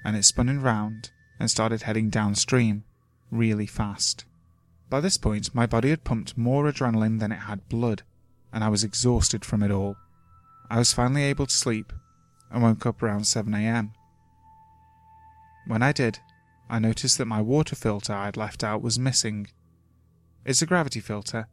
and 0.02 0.16
it 0.16 0.24
spun 0.24 0.58
round 0.62 1.10
and 1.38 1.50
started 1.50 1.82
heading 1.82 2.08
downstream, 2.08 2.84
really 3.30 3.66
fast. 3.66 4.24
By 4.88 5.00
this 5.00 5.18
point, 5.18 5.54
my 5.54 5.66
body 5.66 5.90
had 5.90 6.04
pumped 6.04 6.38
more 6.38 6.64
adrenaline 6.64 7.20
than 7.20 7.32
it 7.32 7.40
had 7.40 7.68
blood, 7.68 8.02
and 8.50 8.64
I 8.64 8.70
was 8.70 8.82
exhausted 8.82 9.44
from 9.44 9.62
it 9.62 9.70
all. 9.70 9.96
I 10.70 10.78
was 10.78 10.94
finally 10.94 11.24
able 11.24 11.44
to 11.44 11.54
sleep 11.54 11.92
and 12.54 12.62
woke 12.62 12.86
up 12.86 13.02
around 13.02 13.22
7am. 13.22 13.90
When 15.66 15.82
I 15.82 15.90
did, 15.90 16.20
I 16.70 16.78
noticed 16.78 17.18
that 17.18 17.26
my 17.26 17.40
water 17.40 17.74
filter 17.74 18.12
I 18.12 18.26
had 18.26 18.36
left 18.36 18.62
out 18.62 18.80
was 18.80 18.96
missing. 18.96 19.48
It's 20.44 20.62
a 20.62 20.66
gravity 20.66 21.00
filter 21.00 21.48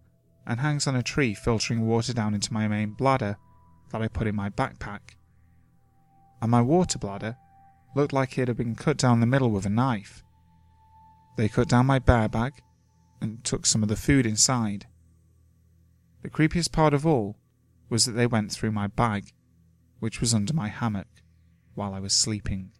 and 0.45 0.59
hangs 0.59 0.85
on 0.85 0.95
a 0.95 1.01
tree 1.01 1.33
filtering 1.33 1.87
water 1.87 2.13
down 2.13 2.35
into 2.35 2.53
my 2.53 2.67
main 2.67 2.91
bladder 2.91 3.37
that 3.91 4.01
I 4.01 4.09
put 4.09 4.27
in 4.27 4.35
my 4.35 4.51
backpack. 4.51 5.15
And 6.39 6.51
my 6.51 6.61
water 6.61 6.99
bladder 6.99 7.35
looked 7.95 8.13
like 8.13 8.37
it 8.37 8.47
had 8.47 8.57
been 8.57 8.75
cut 8.75 8.97
down 8.97 9.21
the 9.21 9.25
middle 9.25 9.49
with 9.49 9.65
a 9.65 9.69
knife. 9.69 10.23
They 11.35 11.49
cut 11.49 11.67
down 11.67 11.87
my 11.87 11.97
bear 11.97 12.29
bag 12.29 12.61
and 13.19 13.43
took 13.43 13.65
some 13.65 13.81
of 13.81 13.89
the 13.89 13.95
food 13.95 14.27
inside. 14.27 14.85
The 16.21 16.29
creepiest 16.29 16.71
part 16.71 16.93
of 16.93 17.07
all 17.07 17.37
was 17.89 18.05
that 18.05 18.11
they 18.11 18.27
went 18.27 18.51
through 18.51 18.71
my 18.71 18.85
bag 18.85 19.31
which 20.01 20.19
was 20.19 20.33
under 20.33 20.51
my 20.51 20.67
hammock, 20.67 21.07
while 21.75 21.93
I 21.93 21.99
was 21.99 22.11
sleeping. 22.11 22.71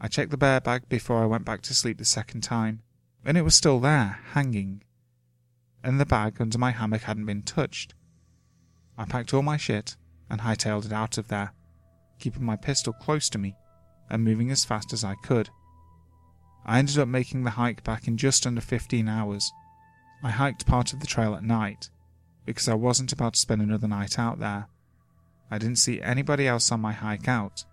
I 0.00 0.08
checked 0.08 0.32
the 0.32 0.36
bear 0.36 0.60
bag 0.60 0.88
before 0.88 1.22
I 1.22 1.26
went 1.26 1.44
back 1.44 1.62
to 1.62 1.74
sleep 1.74 1.98
the 1.98 2.04
second 2.04 2.40
time, 2.40 2.82
and 3.24 3.38
it 3.38 3.42
was 3.42 3.54
still 3.54 3.78
there, 3.78 4.18
hanging. 4.32 4.82
And 5.84 6.00
the 6.00 6.04
bag 6.04 6.40
under 6.40 6.58
my 6.58 6.72
hammock 6.72 7.02
hadn't 7.02 7.26
been 7.26 7.42
touched. 7.42 7.94
I 8.98 9.04
packed 9.04 9.32
all 9.32 9.42
my 9.42 9.56
shit 9.56 9.96
and 10.28 10.40
hightailed 10.40 10.84
it 10.84 10.92
out 10.92 11.16
of 11.16 11.28
there, 11.28 11.52
keeping 12.18 12.44
my 12.44 12.56
pistol 12.56 12.92
close 12.92 13.28
to 13.30 13.38
me 13.38 13.54
and 14.10 14.24
moving 14.24 14.50
as 14.50 14.64
fast 14.64 14.92
as 14.92 15.04
I 15.04 15.14
could. 15.22 15.48
I 16.66 16.80
ended 16.80 16.98
up 16.98 17.06
making 17.08 17.44
the 17.44 17.50
hike 17.50 17.84
back 17.84 18.08
in 18.08 18.16
just 18.16 18.48
under 18.48 18.60
15 18.60 19.08
hours. 19.08 19.52
I 20.24 20.30
hiked 20.30 20.66
part 20.66 20.92
of 20.92 20.98
the 20.98 21.06
trail 21.06 21.36
at 21.36 21.44
night 21.44 21.88
because 22.44 22.68
I 22.68 22.74
wasn't 22.74 23.12
about 23.12 23.34
to 23.34 23.40
spend 23.40 23.62
another 23.62 23.86
night 23.86 24.18
out 24.18 24.40
there. 24.40 24.66
I 25.54 25.58
didn't 25.58 25.78
see 25.78 26.02
anybody 26.02 26.48
else 26.48 26.72
on 26.72 26.80
my 26.80 26.90
hike 26.90 27.28
out, 27.28 27.64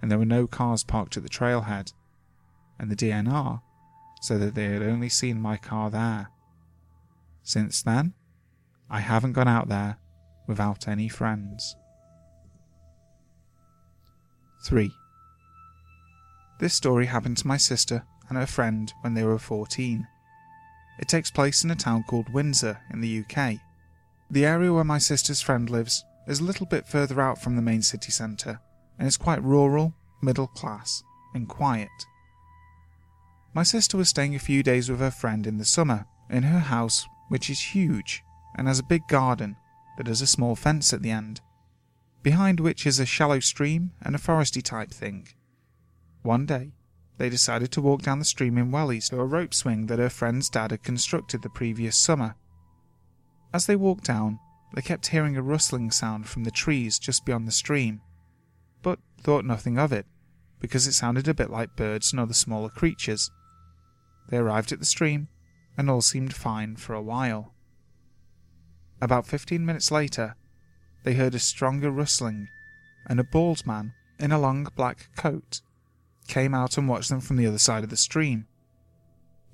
and 0.00 0.10
there 0.10 0.18
were 0.18 0.24
no 0.24 0.46
cars 0.46 0.82
parked 0.82 1.18
at 1.18 1.22
the 1.22 1.28
trailhead, 1.28 1.92
and 2.78 2.90
the 2.90 2.96
DNR 2.96 3.60
said 4.22 4.40
that 4.40 4.54
they 4.54 4.64
had 4.64 4.82
only 4.82 5.10
seen 5.10 5.38
my 5.38 5.58
car 5.58 5.90
there. 5.90 6.28
Since 7.42 7.82
then, 7.82 8.14
I 8.88 9.00
haven't 9.00 9.34
gone 9.34 9.46
out 9.46 9.68
there 9.68 9.98
without 10.46 10.88
any 10.88 11.06
friends. 11.06 11.76
3. 14.64 14.90
This 16.60 16.72
story 16.72 17.04
happened 17.04 17.36
to 17.36 17.46
my 17.46 17.58
sister 17.58 18.06
and 18.30 18.38
her 18.38 18.46
friend 18.46 18.90
when 19.02 19.12
they 19.12 19.22
were 19.22 19.38
14. 19.38 20.08
It 20.98 21.08
takes 21.08 21.30
place 21.30 21.62
in 21.62 21.70
a 21.70 21.76
town 21.76 22.04
called 22.08 22.32
Windsor 22.32 22.80
in 22.90 23.02
the 23.02 23.22
UK. 23.22 23.56
The 24.30 24.46
area 24.46 24.72
where 24.72 24.82
my 24.82 24.96
sister's 24.96 25.42
friend 25.42 25.68
lives 25.68 26.06
is 26.28 26.40
a 26.40 26.44
little 26.44 26.66
bit 26.66 26.86
further 26.86 27.20
out 27.20 27.40
from 27.40 27.56
the 27.56 27.62
main 27.62 27.82
city 27.82 28.12
centre, 28.12 28.60
and 28.98 29.08
is 29.08 29.16
quite 29.16 29.42
rural, 29.42 29.94
middle 30.22 30.46
class, 30.46 31.02
and 31.34 31.48
quiet. 31.48 31.88
My 33.54 33.62
sister 33.62 33.96
was 33.96 34.10
staying 34.10 34.34
a 34.34 34.38
few 34.38 34.62
days 34.62 34.90
with 34.90 35.00
her 35.00 35.10
friend 35.10 35.46
in 35.46 35.56
the 35.56 35.64
summer 35.64 36.06
in 36.30 36.42
her 36.44 36.58
house, 36.58 37.06
which 37.28 37.48
is 37.48 37.74
huge 37.74 38.22
and 38.56 38.68
has 38.68 38.78
a 38.78 38.84
big 38.84 39.02
garden 39.08 39.56
that 39.96 40.06
has 40.06 40.20
a 40.20 40.26
small 40.26 40.54
fence 40.54 40.92
at 40.92 41.02
the 41.02 41.10
end, 41.10 41.40
behind 42.22 42.60
which 42.60 42.86
is 42.86 43.00
a 43.00 43.06
shallow 43.06 43.40
stream 43.40 43.92
and 44.02 44.14
a 44.14 44.18
foresty 44.18 44.62
type 44.62 44.90
thing. 44.90 45.26
One 46.22 46.44
day, 46.44 46.72
they 47.16 47.30
decided 47.30 47.72
to 47.72 47.80
walk 47.80 48.02
down 48.02 48.18
the 48.18 48.24
stream 48.24 48.58
in 48.58 48.70
wellies 48.70 49.08
to 49.10 49.20
a 49.20 49.24
rope 49.24 49.54
swing 49.54 49.86
that 49.86 49.98
her 49.98 50.10
friend's 50.10 50.48
dad 50.48 50.70
had 50.70 50.82
constructed 50.82 51.42
the 51.42 51.48
previous 51.48 51.96
summer. 51.96 52.36
As 53.52 53.66
they 53.66 53.76
walked 53.76 54.04
down, 54.04 54.38
they 54.74 54.82
kept 54.82 55.08
hearing 55.08 55.36
a 55.36 55.42
rustling 55.42 55.90
sound 55.90 56.28
from 56.28 56.44
the 56.44 56.50
trees 56.50 56.98
just 56.98 57.24
beyond 57.24 57.48
the 57.48 57.52
stream, 57.52 58.00
but 58.82 58.98
thought 59.22 59.44
nothing 59.44 59.78
of 59.78 59.92
it, 59.92 60.06
because 60.60 60.86
it 60.86 60.92
sounded 60.92 61.26
a 61.26 61.34
bit 61.34 61.50
like 61.50 61.76
birds 61.76 62.12
and 62.12 62.20
other 62.20 62.34
smaller 62.34 62.68
creatures. 62.68 63.30
They 64.28 64.36
arrived 64.36 64.72
at 64.72 64.78
the 64.78 64.84
stream, 64.84 65.28
and 65.76 65.88
all 65.88 66.02
seemed 66.02 66.34
fine 66.34 66.76
for 66.76 66.94
a 66.94 67.02
while. 67.02 67.54
About 69.00 69.26
fifteen 69.26 69.64
minutes 69.64 69.90
later, 69.90 70.36
they 71.04 71.14
heard 71.14 71.34
a 71.34 71.38
stronger 71.38 71.90
rustling, 71.90 72.48
and 73.06 73.18
a 73.18 73.24
bald 73.24 73.66
man 73.66 73.94
in 74.18 74.32
a 74.32 74.40
long 74.40 74.66
black 74.76 75.08
coat 75.16 75.60
came 76.26 76.54
out 76.54 76.76
and 76.76 76.88
watched 76.88 77.08
them 77.08 77.20
from 77.20 77.36
the 77.36 77.46
other 77.46 77.58
side 77.58 77.84
of 77.84 77.90
the 77.90 77.96
stream. 77.96 78.46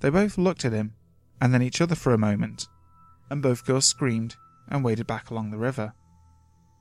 They 0.00 0.10
both 0.10 0.38
looked 0.38 0.64
at 0.64 0.72
him, 0.72 0.94
and 1.40 1.52
then 1.52 1.62
each 1.62 1.80
other 1.80 1.94
for 1.94 2.12
a 2.12 2.18
moment, 2.18 2.66
and 3.30 3.42
both 3.42 3.66
girls 3.66 3.86
screamed 3.86 4.36
and 4.68 4.84
waded 4.84 5.06
back 5.06 5.30
along 5.30 5.50
the 5.50 5.58
river. 5.58 5.92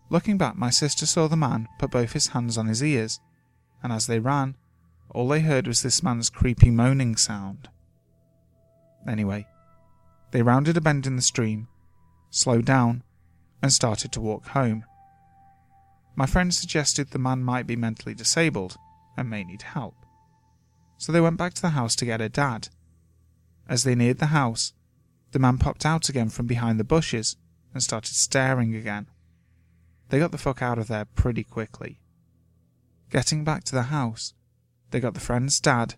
Looking 0.09 0.37
back, 0.37 0.55
my 0.55 0.69
sister 0.69 1.05
saw 1.05 1.27
the 1.27 1.35
man 1.35 1.67
put 1.79 1.91
both 1.91 2.13
his 2.13 2.27
hands 2.27 2.57
on 2.57 2.67
his 2.67 2.83
ears, 2.83 3.19
and 3.81 3.91
as 3.91 4.07
they 4.07 4.19
ran, 4.19 4.55
all 5.09 5.27
they 5.27 5.41
heard 5.41 5.67
was 5.67 5.81
this 5.81 6.03
man's 6.03 6.29
creepy 6.29 6.69
moaning 6.69 7.15
sound. 7.15 7.69
Anyway, 9.07 9.47
they 10.31 10.41
rounded 10.41 10.77
a 10.77 10.81
bend 10.81 11.05
in 11.05 11.15
the 11.15 11.21
stream, 11.21 11.67
slowed 12.29 12.65
down, 12.65 13.03
and 13.61 13.71
started 13.71 14.11
to 14.11 14.21
walk 14.21 14.47
home. 14.47 14.85
My 16.15 16.25
friend 16.25 16.53
suggested 16.53 17.09
the 17.09 17.19
man 17.19 17.43
might 17.43 17.67
be 17.67 17.75
mentally 17.75 18.13
disabled 18.13 18.77
and 19.17 19.29
may 19.29 19.43
need 19.43 19.61
help. 19.61 19.95
So 20.97 21.11
they 21.11 21.21
went 21.21 21.37
back 21.37 21.53
to 21.55 21.61
the 21.61 21.69
house 21.69 21.95
to 21.97 22.05
get 22.05 22.19
her 22.19 22.29
dad. 22.29 22.69
As 23.67 23.83
they 23.83 23.95
neared 23.95 24.19
the 24.19 24.27
house, 24.27 24.73
the 25.31 25.39
man 25.39 25.57
popped 25.57 25.85
out 25.85 26.09
again 26.09 26.29
from 26.29 26.45
behind 26.45 26.79
the 26.79 26.83
bushes 26.83 27.35
and 27.73 27.81
started 27.81 28.13
staring 28.13 28.75
again. 28.75 29.07
They 30.09 30.19
got 30.19 30.31
the 30.31 30.37
fuck 30.37 30.61
out 30.61 30.77
of 30.77 30.87
there 30.87 31.05
pretty 31.05 31.43
quickly. 31.43 31.99
Getting 33.09 33.43
back 33.43 33.63
to 33.65 33.75
the 33.75 33.83
house, 33.83 34.33
they 34.91 34.99
got 34.99 35.13
the 35.13 35.19
friend's 35.19 35.59
dad, 35.59 35.95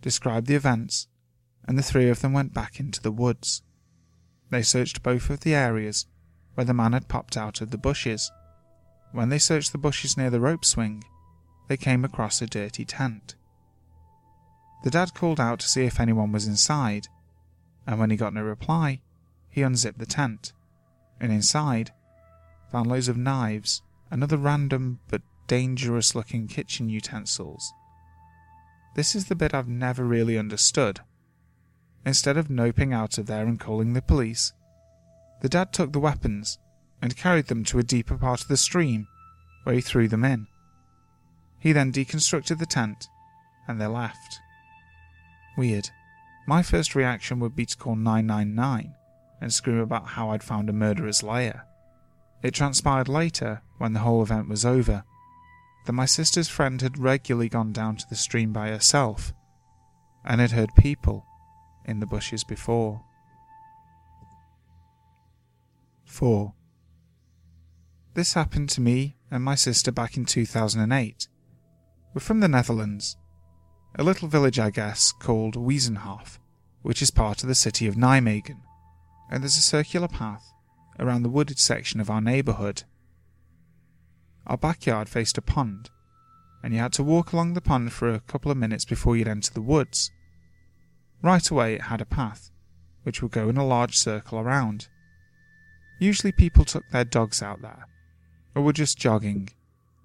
described 0.00 0.46
the 0.46 0.54
events, 0.54 1.08
and 1.66 1.78
the 1.78 1.82
three 1.82 2.08
of 2.08 2.20
them 2.20 2.32
went 2.32 2.54
back 2.54 2.80
into 2.80 3.02
the 3.02 3.12
woods. 3.12 3.62
They 4.50 4.62
searched 4.62 5.02
both 5.02 5.30
of 5.30 5.40
the 5.40 5.54
areas 5.54 6.06
where 6.54 6.64
the 6.64 6.74
man 6.74 6.92
had 6.92 7.08
popped 7.08 7.36
out 7.36 7.60
of 7.60 7.70
the 7.70 7.78
bushes. 7.78 8.30
When 9.12 9.28
they 9.28 9.38
searched 9.38 9.72
the 9.72 9.78
bushes 9.78 10.16
near 10.16 10.30
the 10.30 10.40
rope 10.40 10.64
swing, 10.64 11.04
they 11.68 11.76
came 11.76 12.04
across 12.04 12.42
a 12.42 12.46
dirty 12.46 12.84
tent. 12.84 13.36
The 14.82 14.90
dad 14.90 15.14
called 15.14 15.38
out 15.38 15.60
to 15.60 15.68
see 15.68 15.84
if 15.84 16.00
anyone 16.00 16.32
was 16.32 16.46
inside, 16.46 17.08
and 17.86 17.98
when 17.98 18.10
he 18.10 18.16
got 18.16 18.34
no 18.34 18.42
reply, 18.42 19.02
he 19.48 19.62
unzipped 19.62 19.98
the 19.98 20.06
tent, 20.06 20.52
and 21.20 21.32
inside 21.32 21.92
found 22.70 22.88
loads 22.88 23.08
of 23.08 23.16
knives 23.16 23.82
and 24.10 24.22
other 24.22 24.36
random 24.36 25.00
but 25.08 25.22
dangerous 25.46 26.14
looking 26.14 26.46
kitchen 26.46 26.88
utensils. 26.88 27.72
This 28.94 29.14
is 29.14 29.26
the 29.26 29.34
bit 29.34 29.54
I've 29.54 29.68
never 29.68 30.04
really 30.04 30.38
understood. 30.38 31.00
Instead 32.04 32.36
of 32.36 32.48
noping 32.48 32.94
out 32.94 33.18
of 33.18 33.26
there 33.26 33.46
and 33.46 33.60
calling 33.60 33.92
the 33.92 34.02
police, 34.02 34.52
the 35.42 35.48
dad 35.48 35.72
took 35.72 35.92
the 35.92 36.00
weapons 36.00 36.58
and 37.02 37.16
carried 37.16 37.46
them 37.46 37.64
to 37.64 37.78
a 37.78 37.84
deeper 37.84 38.16
part 38.16 38.42
of 38.42 38.48
the 38.48 38.56
stream 38.56 39.06
where 39.64 39.74
he 39.74 39.80
threw 39.80 40.08
them 40.08 40.24
in. 40.24 40.46
He 41.58 41.72
then 41.72 41.92
deconstructed 41.92 42.58
the 42.58 42.66
tent 42.66 43.08
and 43.68 43.80
they 43.80 43.86
left. 43.86 44.40
Weird. 45.56 45.90
My 46.46 46.62
first 46.62 46.94
reaction 46.94 47.38
would 47.40 47.54
be 47.54 47.66
to 47.66 47.76
call 47.76 47.96
999 47.96 48.94
and 49.40 49.52
scream 49.52 49.78
about 49.78 50.08
how 50.08 50.30
I'd 50.30 50.42
found 50.42 50.68
a 50.68 50.72
murderer's 50.72 51.22
lair. 51.22 51.66
It 52.42 52.54
transpired 52.54 53.08
later, 53.08 53.62
when 53.78 53.92
the 53.92 54.00
whole 54.00 54.22
event 54.22 54.48
was 54.48 54.64
over, 54.64 55.04
that 55.86 55.92
my 55.92 56.06
sister's 56.06 56.48
friend 56.48 56.80
had 56.80 56.98
regularly 56.98 57.48
gone 57.48 57.72
down 57.72 57.96
to 57.96 58.04
the 58.08 58.16
stream 58.16 58.52
by 58.52 58.68
herself 58.68 59.32
and 60.24 60.40
had 60.40 60.52
heard 60.52 60.70
people 60.76 61.24
in 61.84 62.00
the 62.00 62.06
bushes 62.06 62.44
before. 62.44 63.02
4. 66.04 66.52
This 68.14 68.34
happened 68.34 68.68
to 68.70 68.80
me 68.80 69.16
and 69.30 69.42
my 69.44 69.54
sister 69.54 69.92
back 69.92 70.16
in 70.16 70.24
2008. 70.24 71.28
We're 72.12 72.20
from 72.20 72.40
the 72.40 72.48
Netherlands, 72.48 73.16
a 73.96 74.02
little 74.02 74.28
village, 74.28 74.58
I 74.58 74.70
guess, 74.70 75.12
called 75.12 75.54
Weezenhof, 75.54 76.38
which 76.82 77.00
is 77.00 77.10
part 77.10 77.42
of 77.42 77.48
the 77.48 77.54
city 77.54 77.86
of 77.86 77.94
Nijmegen, 77.94 78.60
and 79.30 79.42
there's 79.42 79.56
a 79.56 79.62
circular 79.62 80.08
path 80.08 80.52
around 80.98 81.22
the 81.22 81.30
wooded 81.30 81.58
section 81.58 82.00
of 82.00 82.10
our 82.10 82.20
neighbourhood. 82.20 82.82
Our 84.46 84.58
backyard 84.58 85.08
faced 85.08 85.38
a 85.38 85.42
pond, 85.42 85.88
and 86.62 86.74
you 86.74 86.80
had 86.80 86.92
to 86.94 87.04
walk 87.04 87.32
along 87.32 87.54
the 87.54 87.60
pond 87.60 87.92
for 87.92 88.12
a 88.12 88.20
couple 88.20 88.50
of 88.50 88.58
minutes 88.58 88.84
before 88.84 89.16
you'd 89.16 89.28
enter 89.28 89.52
the 89.52 89.62
woods. 89.62 90.10
Right 91.22 91.48
away, 91.48 91.74
it 91.74 91.82
had 91.82 92.00
a 92.00 92.06
path, 92.06 92.50
which 93.04 93.22
would 93.22 93.30
go 93.30 93.48
in 93.48 93.56
a 93.56 93.66
large 93.66 93.96
circle 93.96 94.38
around. 94.38 94.88
Usually, 96.00 96.32
people 96.32 96.64
took 96.64 96.84
their 96.90 97.04
dogs 97.04 97.42
out 97.42 97.62
there, 97.62 97.86
or 98.54 98.62
were 98.62 98.72
just 98.72 98.98
jogging. 98.98 99.50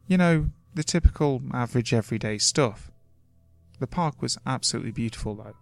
You 0.08 0.18
know, 0.18 0.52
the 0.76 0.84
typical 0.84 1.42
average 1.54 1.94
everyday 1.94 2.38
stuff. 2.38 2.92
The 3.80 3.88
park 3.88 4.22
was 4.22 4.38
absolutely 4.46 4.92
beautiful, 4.92 5.36
though. 5.36 5.56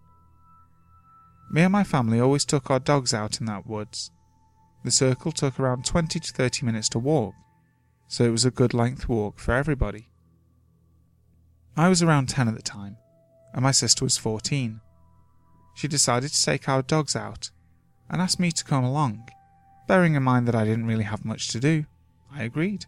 Me 1.54 1.62
and 1.62 1.70
my 1.70 1.84
family 1.84 2.18
always 2.18 2.44
took 2.44 2.68
our 2.68 2.80
dogs 2.80 3.14
out 3.14 3.38
in 3.38 3.46
that 3.46 3.64
woods. 3.64 4.10
The 4.82 4.90
circle 4.90 5.30
took 5.30 5.60
around 5.60 5.86
20 5.86 6.18
to 6.18 6.32
30 6.32 6.66
minutes 6.66 6.88
to 6.88 6.98
walk, 6.98 7.32
so 8.08 8.24
it 8.24 8.32
was 8.32 8.44
a 8.44 8.50
good 8.50 8.74
length 8.74 9.08
walk 9.08 9.38
for 9.38 9.52
everybody. 9.52 10.08
I 11.76 11.88
was 11.88 12.02
around 12.02 12.28
10 12.28 12.48
at 12.48 12.56
the 12.56 12.60
time, 12.60 12.96
and 13.52 13.62
my 13.62 13.70
sister 13.70 14.04
was 14.04 14.16
14. 14.16 14.80
She 15.76 15.86
decided 15.86 16.32
to 16.32 16.44
take 16.44 16.68
our 16.68 16.82
dogs 16.82 17.14
out 17.14 17.52
and 18.10 18.20
asked 18.20 18.40
me 18.40 18.50
to 18.50 18.64
come 18.64 18.82
along. 18.82 19.28
Bearing 19.86 20.16
in 20.16 20.24
mind 20.24 20.48
that 20.48 20.56
I 20.56 20.64
didn't 20.64 20.86
really 20.86 21.04
have 21.04 21.24
much 21.24 21.50
to 21.50 21.60
do, 21.60 21.84
I 22.32 22.42
agreed. 22.42 22.86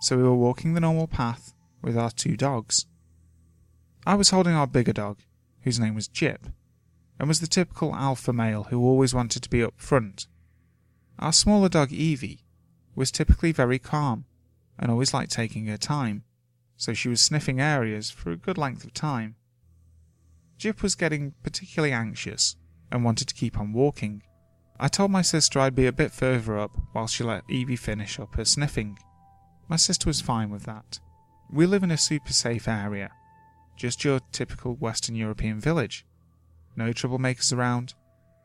So 0.00 0.16
we 0.16 0.22
were 0.22 0.34
walking 0.34 0.72
the 0.72 0.80
normal 0.80 1.08
path 1.08 1.52
with 1.82 1.98
our 1.98 2.10
two 2.10 2.38
dogs. 2.38 2.86
I 4.06 4.14
was 4.14 4.30
holding 4.30 4.54
our 4.54 4.66
bigger 4.66 4.94
dog, 4.94 5.18
whose 5.60 5.78
name 5.78 5.94
was 5.94 6.08
Jip, 6.08 6.46
and 7.18 7.28
was 7.28 7.40
the 7.40 7.46
typical 7.46 7.94
alpha 7.94 8.32
male 8.32 8.64
who 8.64 8.80
always 8.80 9.14
wanted 9.14 9.42
to 9.42 9.50
be 9.50 9.62
up 9.62 9.74
front. 9.76 10.26
Our 11.18 11.32
smaller 11.32 11.68
dog 11.68 11.92
Evie 11.92 12.44
was 12.94 13.10
typically 13.10 13.52
very 13.52 13.78
calm 13.78 14.24
and 14.78 14.90
always 14.90 15.14
liked 15.14 15.32
taking 15.32 15.66
her 15.66 15.78
time, 15.78 16.24
so 16.76 16.92
she 16.92 17.08
was 17.08 17.20
sniffing 17.20 17.60
areas 17.60 18.10
for 18.10 18.30
a 18.30 18.36
good 18.36 18.58
length 18.58 18.84
of 18.84 18.92
time. 18.92 19.36
Jip 20.58 20.82
was 20.82 20.94
getting 20.94 21.34
particularly 21.42 21.92
anxious 21.92 22.56
and 22.90 23.04
wanted 23.04 23.28
to 23.28 23.34
keep 23.34 23.58
on 23.58 23.72
walking. 23.72 24.22
I 24.78 24.88
told 24.88 25.10
my 25.10 25.22
sister 25.22 25.58
I'd 25.58 25.74
be 25.74 25.86
a 25.86 25.92
bit 25.92 26.12
further 26.12 26.58
up 26.58 26.76
while 26.92 27.06
she 27.06 27.24
let 27.24 27.44
Evie 27.48 27.76
finish 27.76 28.18
up 28.18 28.34
her 28.36 28.44
sniffing. 28.44 28.98
My 29.68 29.76
sister 29.76 30.08
was 30.08 30.20
fine 30.20 30.50
with 30.50 30.64
that. 30.64 31.00
We 31.50 31.66
live 31.66 31.82
in 31.82 31.90
a 31.90 31.98
super 31.98 32.32
safe 32.32 32.68
area, 32.68 33.10
just 33.76 34.04
your 34.04 34.20
typical 34.32 34.74
Western 34.74 35.14
European 35.14 35.60
village. 35.60 36.05
No 36.76 36.90
troublemakers 36.90 37.56
around, 37.56 37.94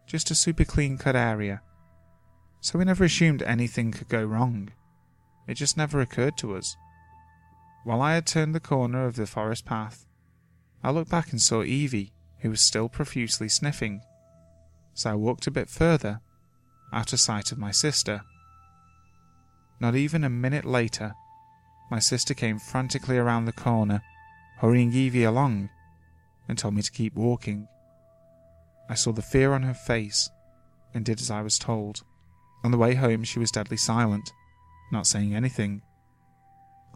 just 0.06 0.32
a 0.32 0.36
super 0.36 0.64
clean 0.64 0.98
cut 0.98 1.16
area. 1.16 1.62
So 2.62 2.80
we 2.80 2.86
never 2.86 3.04
assumed 3.04 3.44
anything 3.44 3.92
could 3.92 4.08
go 4.08 4.24
wrong. 4.24 4.72
It 5.48 5.56
just 5.56 5.78
never 5.78 6.00
occurred 6.02 6.38
to 6.38 6.56
us. 6.56 6.76
While 7.84 8.02
I 8.02 8.14
had 8.14 8.26
turned 8.26 8.56
the 8.56 8.60
corner 8.60 9.06
of 9.06 9.16
the 9.16 9.26
forest 9.26 9.66
path, 9.66 10.06
I 10.84 10.92
looked 10.92 11.12
back 11.12 11.32
and 11.32 11.42
saw 11.42 11.64
Evie, 11.64 12.14
who 12.40 12.50
was 12.50 12.62
still 12.62 12.90
profusely 12.90 13.50
sniffing. 13.50 14.02
So 14.94 15.12
I 15.12 15.16
walked 15.16 15.48
a 15.48 15.52
bit 15.52 15.70
further, 15.70 16.22
out 16.94 17.14
of 17.14 17.20
sight 17.20 17.52
of 17.52 17.58
my 17.58 17.72
sister. 17.72 18.22
Not 19.80 19.96
even 19.96 20.24
a 20.24 20.30
minute 20.30 20.66
later, 20.66 21.14
my 21.90 22.00
sister 22.00 22.34
came 22.34 22.60
frantically 22.60 23.18
around 23.18 23.46
the 23.46 23.52
corner 23.52 24.02
hurrying 24.62 24.94
Evie 24.94 25.24
along, 25.24 25.68
and 26.48 26.56
told 26.56 26.76
me 26.76 26.84
to 26.84 26.92
keep 26.92 27.16
walking. 27.16 27.68
I 28.92 28.94
saw 28.94 29.14
the 29.14 29.22
fear 29.22 29.54
on 29.54 29.64
her 29.64 29.74
face 29.74 30.30
and 30.94 31.06
did 31.06 31.22
as 31.22 31.32
I 31.32 31.42
was 31.42 31.58
told. 31.58 32.04
On 32.66 32.72
the 32.72 32.78
way 32.78 32.94
home, 32.94 33.24
she 33.24 33.40
was 33.40 33.50
deadly 33.50 33.78
silent, 33.78 34.34
not 34.92 35.08
saying 35.08 35.34
anything. 35.34 35.82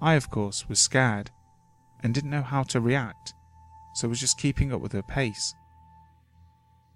I, 0.01 0.15
of 0.15 0.29
course, 0.29 0.67
was 0.67 0.77
scared 0.77 1.31
and 2.03 2.13
didn't 2.13 2.31
know 2.31 2.41
how 2.41 2.63
to 2.63 2.81
react, 2.81 3.33
so 3.93 4.09
was 4.09 4.19
just 4.19 4.37
keeping 4.37 4.73
up 4.73 4.81
with 4.81 4.91
her 4.91 5.03
pace. 5.03 5.55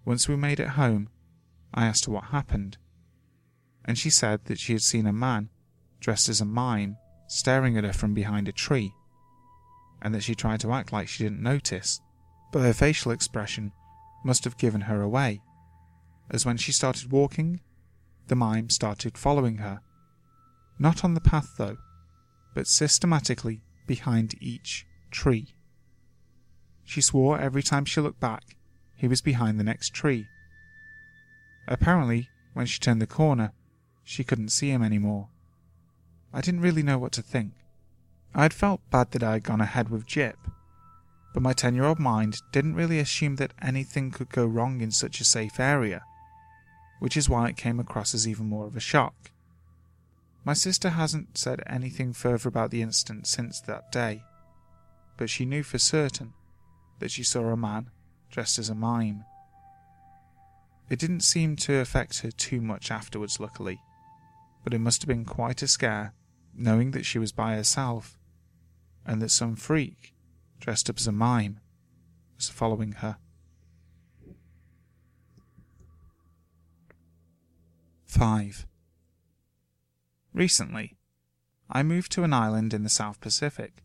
Once 0.03 0.27
we 0.27 0.35
made 0.35 0.59
it 0.59 0.67
home, 0.67 1.07
I 1.73 1.85
asked 1.85 2.03
her 2.03 2.11
what 2.11 2.25
happened, 2.25 2.77
and 3.85 3.97
she 3.97 4.09
said 4.09 4.43
that 4.45 4.59
she 4.59 4.73
had 4.73 4.81
seen 4.81 5.07
a 5.07 5.13
man 5.13 5.47
dressed 6.01 6.27
as 6.27 6.41
a 6.41 6.45
mime 6.45 6.97
staring 7.29 7.77
at 7.77 7.85
her 7.85 7.93
from 7.93 8.13
behind 8.13 8.49
a 8.49 8.51
tree 8.51 8.93
and 10.01 10.13
that 10.13 10.23
she 10.23 10.35
tried 10.35 10.59
to 10.59 10.73
act 10.73 10.91
like 10.91 11.07
she 11.07 11.23
didn't 11.23 11.41
notice, 11.41 12.01
but 12.51 12.63
her 12.63 12.73
facial 12.73 13.13
expression 13.13 13.71
must 14.23 14.43
have 14.43 14.57
given 14.57 14.81
her 14.81 15.01
away, 15.01 15.41
as 16.29 16.45
when 16.45 16.57
she 16.57 16.71
started 16.71 17.11
walking, 17.11 17.61
the 18.27 18.35
mime 18.35 18.69
started 18.69 19.17
following 19.17 19.57
her. 19.57 19.81
Not 20.77 21.03
on 21.03 21.13
the 21.13 21.21
path 21.21 21.55
though, 21.57 21.77
but 22.53 22.67
systematically 22.67 23.61
behind 23.87 24.35
each 24.41 24.85
tree. 25.11 25.55
She 26.83 27.01
swore 27.01 27.39
every 27.39 27.63
time 27.63 27.85
she 27.85 28.01
looked 28.01 28.19
back, 28.19 28.57
he 28.95 29.07
was 29.07 29.21
behind 29.21 29.59
the 29.59 29.63
next 29.63 29.93
tree. 29.93 30.27
Apparently, 31.67 32.29
when 32.53 32.65
she 32.65 32.79
turned 32.79 33.01
the 33.01 33.07
corner, 33.07 33.53
she 34.03 34.23
couldn't 34.23 34.49
see 34.49 34.69
him 34.69 34.83
anymore. 34.83 35.29
I 36.33 36.41
didn't 36.41 36.61
really 36.61 36.83
know 36.83 36.97
what 36.97 37.11
to 37.13 37.21
think. 37.21 37.53
I 38.33 38.43
had 38.43 38.53
felt 38.53 38.81
bad 38.91 39.11
that 39.11 39.23
I 39.23 39.33
had 39.33 39.43
gone 39.43 39.61
ahead 39.61 39.89
with 39.89 40.05
Jip, 40.05 40.37
but 41.33 41.43
my 41.43 41.53
10 41.53 41.75
year 41.75 41.85
old 41.85 41.99
mind 41.99 42.41
didn't 42.51 42.75
really 42.75 42.99
assume 42.99 43.35
that 43.37 43.53
anything 43.61 44.11
could 44.11 44.29
go 44.29 44.45
wrong 44.45 44.81
in 44.81 44.91
such 44.91 45.21
a 45.21 45.25
safe 45.25 45.59
area, 45.59 46.03
which 46.99 47.15
is 47.15 47.29
why 47.29 47.47
it 47.47 47.57
came 47.57 47.79
across 47.79 48.13
as 48.13 48.27
even 48.27 48.47
more 48.47 48.65
of 48.65 48.75
a 48.75 48.79
shock. 48.79 49.31
My 50.43 50.53
sister 50.53 50.91
hasn't 50.91 51.37
said 51.37 51.61
anything 51.67 52.13
further 52.13 52.49
about 52.49 52.71
the 52.71 52.81
incident 52.81 53.27
since 53.27 53.59
that 53.61 53.91
day, 53.91 54.23
but 55.17 55.29
she 55.29 55.45
knew 55.45 55.63
for 55.63 55.77
certain 55.77 56.33
that 56.99 57.11
she 57.11 57.23
saw 57.23 57.45
a 57.47 57.57
man 57.57 57.91
dressed 58.31 58.57
as 58.57 58.69
a 58.69 58.75
mime. 58.75 59.25
It 60.89 60.97
didn't 60.97 61.21
seem 61.21 61.55
to 61.57 61.79
affect 61.79 62.19
her 62.21 62.31
too 62.31 62.61
much 62.61 62.89
afterwards, 62.89 63.39
luckily, 63.39 63.79
but 64.63 64.73
it 64.73 64.79
must 64.79 65.01
have 65.01 65.07
been 65.07 65.25
quite 65.25 65.61
a 65.61 65.67
scare 65.67 66.13
knowing 66.55 66.91
that 66.91 67.05
she 67.05 67.19
was 67.19 67.31
by 67.31 67.55
herself 67.55 68.17
and 69.05 69.21
that 69.21 69.29
some 69.29 69.55
freak, 69.55 70.13
dressed 70.59 70.89
up 70.89 70.97
as 70.97 71.07
a 71.07 71.11
mime, 71.11 71.59
was 72.35 72.49
following 72.49 72.93
her. 72.93 73.17
5. 78.05 78.65
Recently, 80.33 80.97
I 81.69 81.83
moved 81.83 82.11
to 82.13 82.23
an 82.23 82.33
island 82.33 82.73
in 82.73 82.83
the 82.83 82.89
South 82.89 83.21
Pacific 83.21 83.83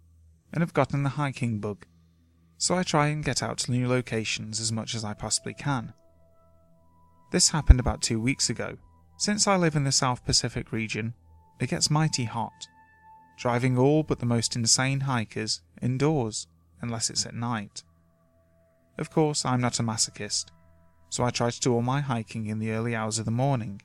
and 0.52 0.62
have 0.62 0.72
gotten 0.72 1.02
the 1.02 1.10
hiking 1.10 1.58
bug, 1.58 1.84
so 2.56 2.74
I 2.74 2.82
try 2.82 3.08
and 3.08 3.24
get 3.24 3.42
out 3.42 3.58
to 3.58 3.70
new 3.70 3.86
locations 3.86 4.60
as 4.60 4.72
much 4.72 4.94
as 4.94 5.04
I 5.04 5.12
possibly 5.12 5.52
can. 5.52 5.92
This 7.32 7.50
happened 7.50 7.80
about 7.80 8.00
two 8.00 8.20
weeks 8.20 8.48
ago. 8.48 8.78
Since 9.18 9.46
I 9.46 9.56
live 9.56 9.76
in 9.76 9.84
the 9.84 9.92
South 9.92 10.24
Pacific 10.24 10.72
region, 10.72 11.14
it 11.60 11.68
gets 11.68 11.90
mighty 11.90 12.24
hot, 12.24 12.68
driving 13.36 13.76
all 13.76 14.02
but 14.02 14.20
the 14.20 14.26
most 14.26 14.56
insane 14.56 15.00
hikers 15.00 15.60
indoors 15.82 16.46
unless 16.84 17.10
it's 17.10 17.26
at 17.26 17.34
night. 17.34 17.82
Of 18.98 19.10
course, 19.10 19.44
I'm 19.44 19.60
not 19.60 19.80
a 19.80 19.82
masochist, 19.82 20.50
so 21.08 21.24
I 21.24 21.30
try 21.30 21.50
to 21.50 21.60
do 21.60 21.74
all 21.74 21.82
my 21.82 22.00
hiking 22.00 22.46
in 22.46 22.60
the 22.60 22.70
early 22.70 22.94
hours 22.94 23.18
of 23.18 23.24
the 23.24 23.30
morning 23.30 23.80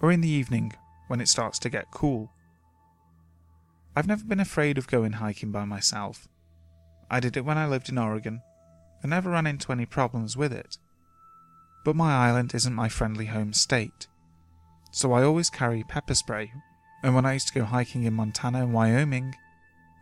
or 0.00 0.12
in 0.12 0.22
the 0.22 0.28
evening 0.28 0.72
when 1.08 1.20
it 1.20 1.28
starts 1.28 1.58
to 1.60 1.70
get 1.70 1.90
cool. 1.90 2.30
I've 3.94 4.06
never 4.06 4.24
been 4.24 4.40
afraid 4.40 4.78
of 4.78 4.86
going 4.86 5.12
hiking 5.12 5.50
by 5.50 5.64
myself. 5.64 6.28
I 7.10 7.20
did 7.20 7.36
it 7.36 7.44
when 7.44 7.58
I 7.58 7.66
lived 7.66 7.88
in 7.88 7.98
Oregon 7.98 8.40
and 9.02 9.10
never 9.10 9.30
ran 9.30 9.46
into 9.46 9.72
any 9.72 9.86
problems 9.86 10.36
with 10.36 10.52
it. 10.52 10.78
But 11.84 11.96
my 11.96 12.12
island 12.14 12.54
isn't 12.54 12.74
my 12.74 12.88
friendly 12.88 13.26
home 13.26 13.52
state, 13.52 14.06
so 14.90 15.12
I 15.12 15.22
always 15.22 15.50
carry 15.50 15.84
pepper 15.84 16.14
spray, 16.14 16.52
and 17.02 17.14
when 17.14 17.26
I 17.26 17.34
used 17.34 17.48
to 17.48 17.54
go 17.54 17.64
hiking 17.64 18.04
in 18.04 18.14
Montana 18.14 18.62
and 18.62 18.72
Wyoming, 18.72 19.34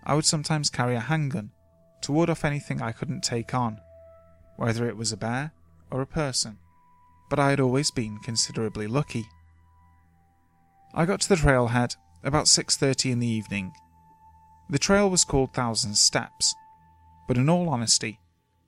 I 0.05 0.15
would 0.15 0.25
sometimes 0.25 0.71
carry 0.71 0.95
a 0.95 1.01
handgun 1.01 1.51
to 2.05 2.13
ward 2.13 2.31
off 2.31 2.45
anything 2.45 2.83
I 2.83 2.93
couldn't 2.93 3.23
take 3.23 3.55
on, 3.55 3.81
whether 4.57 4.89
it 4.89 4.97
was 4.97 5.13
a 5.13 5.17
bear 5.17 5.53
or 5.91 6.01
a 6.01 6.07
person. 6.07 6.59
But 7.31 7.39
I 7.39 7.51
had 7.51 7.61
always 7.61 7.91
been 7.91 8.19
considerably 8.19 8.87
lucky. 8.87 9.27
I 10.95 11.07
got 11.07 11.21
to 11.23 11.29
the 11.29 11.37
trailhead 11.37 11.97
about 12.23 12.47
6:30 12.47 13.11
in 13.11 13.19
the 13.21 13.27
evening. 13.27 13.73
The 14.69 14.79
trail 14.79 15.11
was 15.11 15.25
called 15.25 15.53
Thousand 15.53 15.97
Steps, 15.97 16.55
but 17.27 17.37
in 17.37 17.49
all 17.49 17.69
honesty, 17.69 18.21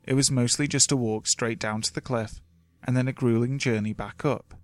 it 0.05 0.15
was 0.15 0.31
mostly 0.31 0.67
just 0.67 0.93
a 0.93 0.97
walk 0.97 1.27
straight 1.27 1.59
down 1.59 1.83
to 1.83 1.93
the 1.93 2.01
cliff 2.01 2.41
and 2.85 2.97
then 2.97 3.09
a 3.09 3.13
grueling 3.13 3.59
journey 3.59 3.93
back 3.93 4.25
up. 4.25 4.55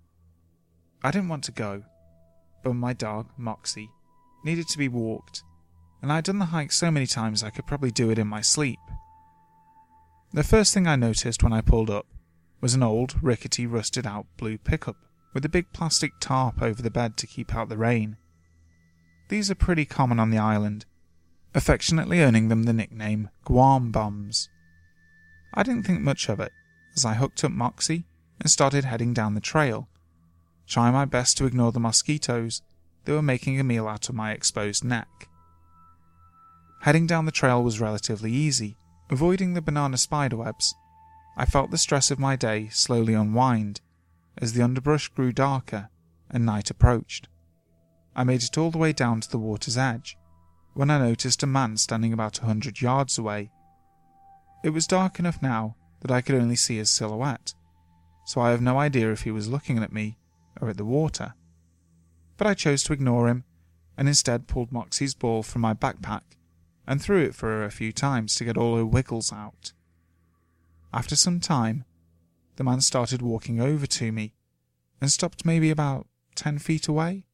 I 1.03 1.11
didn't 1.11 1.29
want 1.29 1.43
to 1.45 1.51
go, 1.51 1.83
but 2.63 2.73
my 2.73 2.93
dog, 2.93 3.29
Moxie, 3.37 3.91
needed 4.43 4.67
to 4.69 4.77
be 4.77 4.87
walked, 4.87 5.43
and 6.03 6.11
I'd 6.11 6.25
done 6.25 6.39
the 6.39 6.45
hike 6.45 6.73
so 6.73 6.91
many 6.91 7.07
times 7.07 7.43
I 7.43 7.49
could 7.49 7.65
probably 7.65 7.89
do 7.89 8.11
it 8.11 8.19
in 8.19 8.27
my 8.27 8.41
sleep. 8.41 8.77
The 10.33 10.43
first 10.43 10.73
thing 10.73 10.85
I 10.85 10.97
noticed 10.97 11.41
when 11.41 11.53
I 11.53 11.61
pulled 11.61 11.89
up 11.89 12.05
was 12.59 12.73
an 12.73 12.83
old, 12.83 13.15
rickety, 13.23 13.65
rusted 13.65 14.05
out 14.05 14.27
blue 14.35 14.57
pickup 14.57 14.97
with 15.33 15.45
a 15.45 15.49
big 15.49 15.71
plastic 15.71 16.11
tarp 16.19 16.61
over 16.61 16.81
the 16.81 16.91
bed 16.91 17.15
to 17.17 17.27
keep 17.27 17.55
out 17.55 17.69
the 17.69 17.77
rain. 17.77 18.17
These 19.29 19.49
are 19.49 19.55
pretty 19.55 19.85
common 19.85 20.19
on 20.19 20.29
the 20.29 20.37
island, 20.37 20.85
affectionately 21.55 22.21
earning 22.21 22.49
them 22.49 22.63
the 22.63 22.73
nickname 22.73 23.29
Guam 23.45 23.89
Bombs. 23.91 24.49
I 25.53 25.63
didn't 25.63 25.83
think 25.83 26.01
much 26.01 26.27
of 26.27 26.41
it 26.41 26.51
as 26.97 27.05
I 27.05 27.13
hooked 27.13 27.45
up 27.45 27.51
Moxie 27.51 28.03
and 28.41 28.51
started 28.51 28.83
heading 28.83 29.13
down 29.13 29.35
the 29.35 29.39
trail, 29.39 29.87
trying 30.67 30.91
my 30.91 31.05
best 31.05 31.37
to 31.37 31.45
ignore 31.45 31.71
the 31.71 31.79
mosquitoes 31.79 32.61
that 33.05 33.13
were 33.13 33.21
making 33.21 33.57
a 33.57 33.63
meal 33.63 33.87
out 33.87 34.09
of 34.09 34.15
my 34.15 34.33
exposed 34.33 34.83
neck. 34.83 35.29
Heading 36.83 37.07
down 37.07 37.23
the 37.23 37.31
trail 37.31 37.63
was 37.63 37.79
relatively 37.79 38.33
easy, 38.33 38.75
avoiding 39.09 39.53
the 39.53 39.61
banana 39.61 39.95
spiderwebs. 39.97 40.75
I 41.37 41.45
felt 41.45 41.71
the 41.71 41.77
stress 41.77 42.11
of 42.11 42.19
my 42.19 42.35
day 42.35 42.67
slowly 42.73 43.13
unwind 43.13 43.79
as 44.37 44.51
the 44.51 44.63
underbrush 44.63 45.07
grew 45.07 45.31
darker 45.31 45.87
and 46.29 46.45
night 46.45 46.69
approached. 46.69 47.29
I 48.17 48.25
made 48.25 48.43
it 48.43 48.57
all 48.57 48.69
the 48.69 48.77
way 48.77 48.91
down 48.91 49.21
to 49.21 49.31
the 49.31 49.39
water's 49.39 49.77
edge 49.77 50.17
when 50.73 50.89
I 50.89 50.97
noticed 50.97 51.41
a 51.41 51.47
man 51.47 51.77
standing 51.77 52.11
about 52.11 52.39
a 52.39 52.45
hundred 52.45 52.81
yards 52.81 53.17
away. 53.17 53.49
It 54.61 54.71
was 54.71 54.85
dark 54.85 55.19
enough 55.19 55.41
now 55.41 55.77
that 56.01 56.11
I 56.11 56.19
could 56.19 56.35
only 56.35 56.57
see 56.57 56.75
his 56.75 56.89
silhouette, 56.89 57.53
so 58.25 58.41
I 58.41 58.51
have 58.51 58.61
no 58.61 58.77
idea 58.77 59.09
if 59.13 59.21
he 59.21 59.31
was 59.31 59.47
looking 59.47 59.81
at 59.81 59.93
me 59.93 60.17
or 60.59 60.67
at 60.67 60.75
the 60.75 60.83
water. 60.83 61.33
But 62.35 62.47
I 62.47 62.53
chose 62.53 62.83
to 62.83 62.93
ignore 62.93 63.29
him 63.29 63.45
and 63.97 64.09
instead 64.09 64.47
pulled 64.47 64.73
Moxie's 64.73 65.13
ball 65.13 65.43
from 65.43 65.61
my 65.61 65.73
backpack 65.73 66.23
and 66.87 67.01
threw 67.01 67.23
it 67.23 67.35
for 67.35 67.47
her 67.47 67.63
a 67.63 67.71
few 67.71 67.91
times 67.91 68.35
to 68.35 68.45
get 68.45 68.57
all 68.57 68.75
her 68.75 68.85
wiggles 68.85 69.31
out. 69.31 69.71
After 70.93 71.15
some 71.15 71.39
time, 71.39 71.85
the 72.55 72.63
man 72.63 72.81
started 72.81 73.21
walking 73.21 73.59
over 73.59 73.87
to 73.87 74.11
me 74.11 74.33
and 75.01 75.11
stopped 75.11 75.45
maybe 75.45 75.69
about 75.69 76.07
ten 76.35 76.59
feet 76.59 76.87
away. 76.87 77.25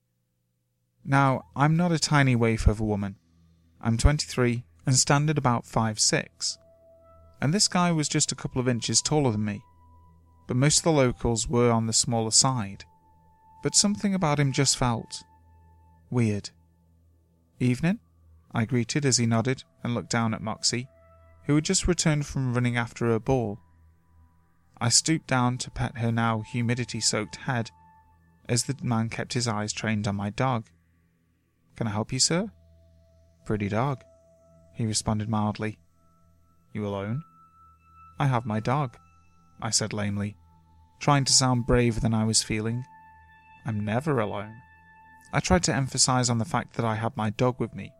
Now, 1.03 1.45
I'm 1.55 1.75
not 1.75 1.91
a 1.91 1.99
tiny 1.99 2.35
waif 2.35 2.67
of 2.67 2.79
a 2.79 2.85
woman. 2.85 3.15
I'm 3.81 3.97
23 3.97 4.63
and 4.85 4.95
stand 4.95 5.29
at 5.29 5.37
about 5.37 5.65
five 5.65 5.99
six, 5.99 6.57
and 7.41 7.53
this 7.53 7.67
guy 7.67 7.91
was 7.91 8.09
just 8.09 8.31
a 8.31 8.35
couple 8.35 8.59
of 8.59 8.67
inches 8.67 9.01
taller 9.01 9.31
than 9.31 9.45
me, 9.45 9.61
but 10.47 10.57
most 10.57 10.79
of 10.79 10.83
the 10.83 10.91
locals 10.91 11.47
were 11.47 11.71
on 11.71 11.87
the 11.87 11.93
smaller 11.93 12.31
side. 12.31 12.85
But 13.61 13.75
something 13.75 14.13
about 14.13 14.39
him 14.39 14.51
just 14.51 14.77
felt 14.77 15.23
weird. 16.09 16.49
Evening? 17.59 17.99
I 18.53 18.65
greeted 18.65 19.05
as 19.05 19.17
he 19.17 19.25
nodded 19.25 19.63
and 19.83 19.93
looked 19.93 20.09
down 20.09 20.33
at 20.33 20.41
Moxie, 20.41 20.87
who 21.45 21.55
had 21.55 21.65
just 21.65 21.87
returned 21.87 22.25
from 22.25 22.53
running 22.53 22.77
after 22.77 23.05
her 23.07 23.19
ball. 23.19 23.59
I 24.81 24.89
stooped 24.89 25.27
down 25.27 25.57
to 25.59 25.71
pet 25.71 25.97
her 25.97 26.11
now 26.11 26.41
humidity 26.41 27.01
soaked 27.01 27.35
head 27.35 27.71
as 28.47 28.63
the 28.63 28.75
man 28.81 29.09
kept 29.09 29.33
his 29.33 29.47
eyes 29.47 29.73
trained 29.73 30.07
on 30.07 30.15
my 30.15 30.29
dog. 30.31 30.67
Can 31.75 31.87
I 31.87 31.91
help 31.91 32.11
you, 32.11 32.19
sir? 32.19 32.51
Pretty 33.45 33.69
dog, 33.69 34.03
he 34.73 34.85
responded 34.85 35.29
mildly. 35.29 35.77
You 36.73 36.85
alone? 36.85 37.23
I 38.19 38.27
have 38.27 38.45
my 38.45 38.59
dog, 38.59 38.97
I 39.61 39.69
said 39.69 39.93
lamely, 39.93 40.35
trying 40.99 41.25
to 41.25 41.33
sound 41.33 41.67
braver 41.67 41.99
than 41.99 42.13
I 42.13 42.25
was 42.25 42.41
feeling. 42.41 42.83
I'm 43.65 43.85
never 43.85 44.19
alone. 44.19 44.55
I 45.31 45.39
tried 45.39 45.63
to 45.63 45.75
emphasize 45.75 46.29
on 46.29 46.37
the 46.37 46.45
fact 46.45 46.73
that 46.75 46.85
I 46.85 46.95
had 46.95 47.15
my 47.15 47.29
dog 47.29 47.59
with 47.59 47.75
me, 47.75 47.91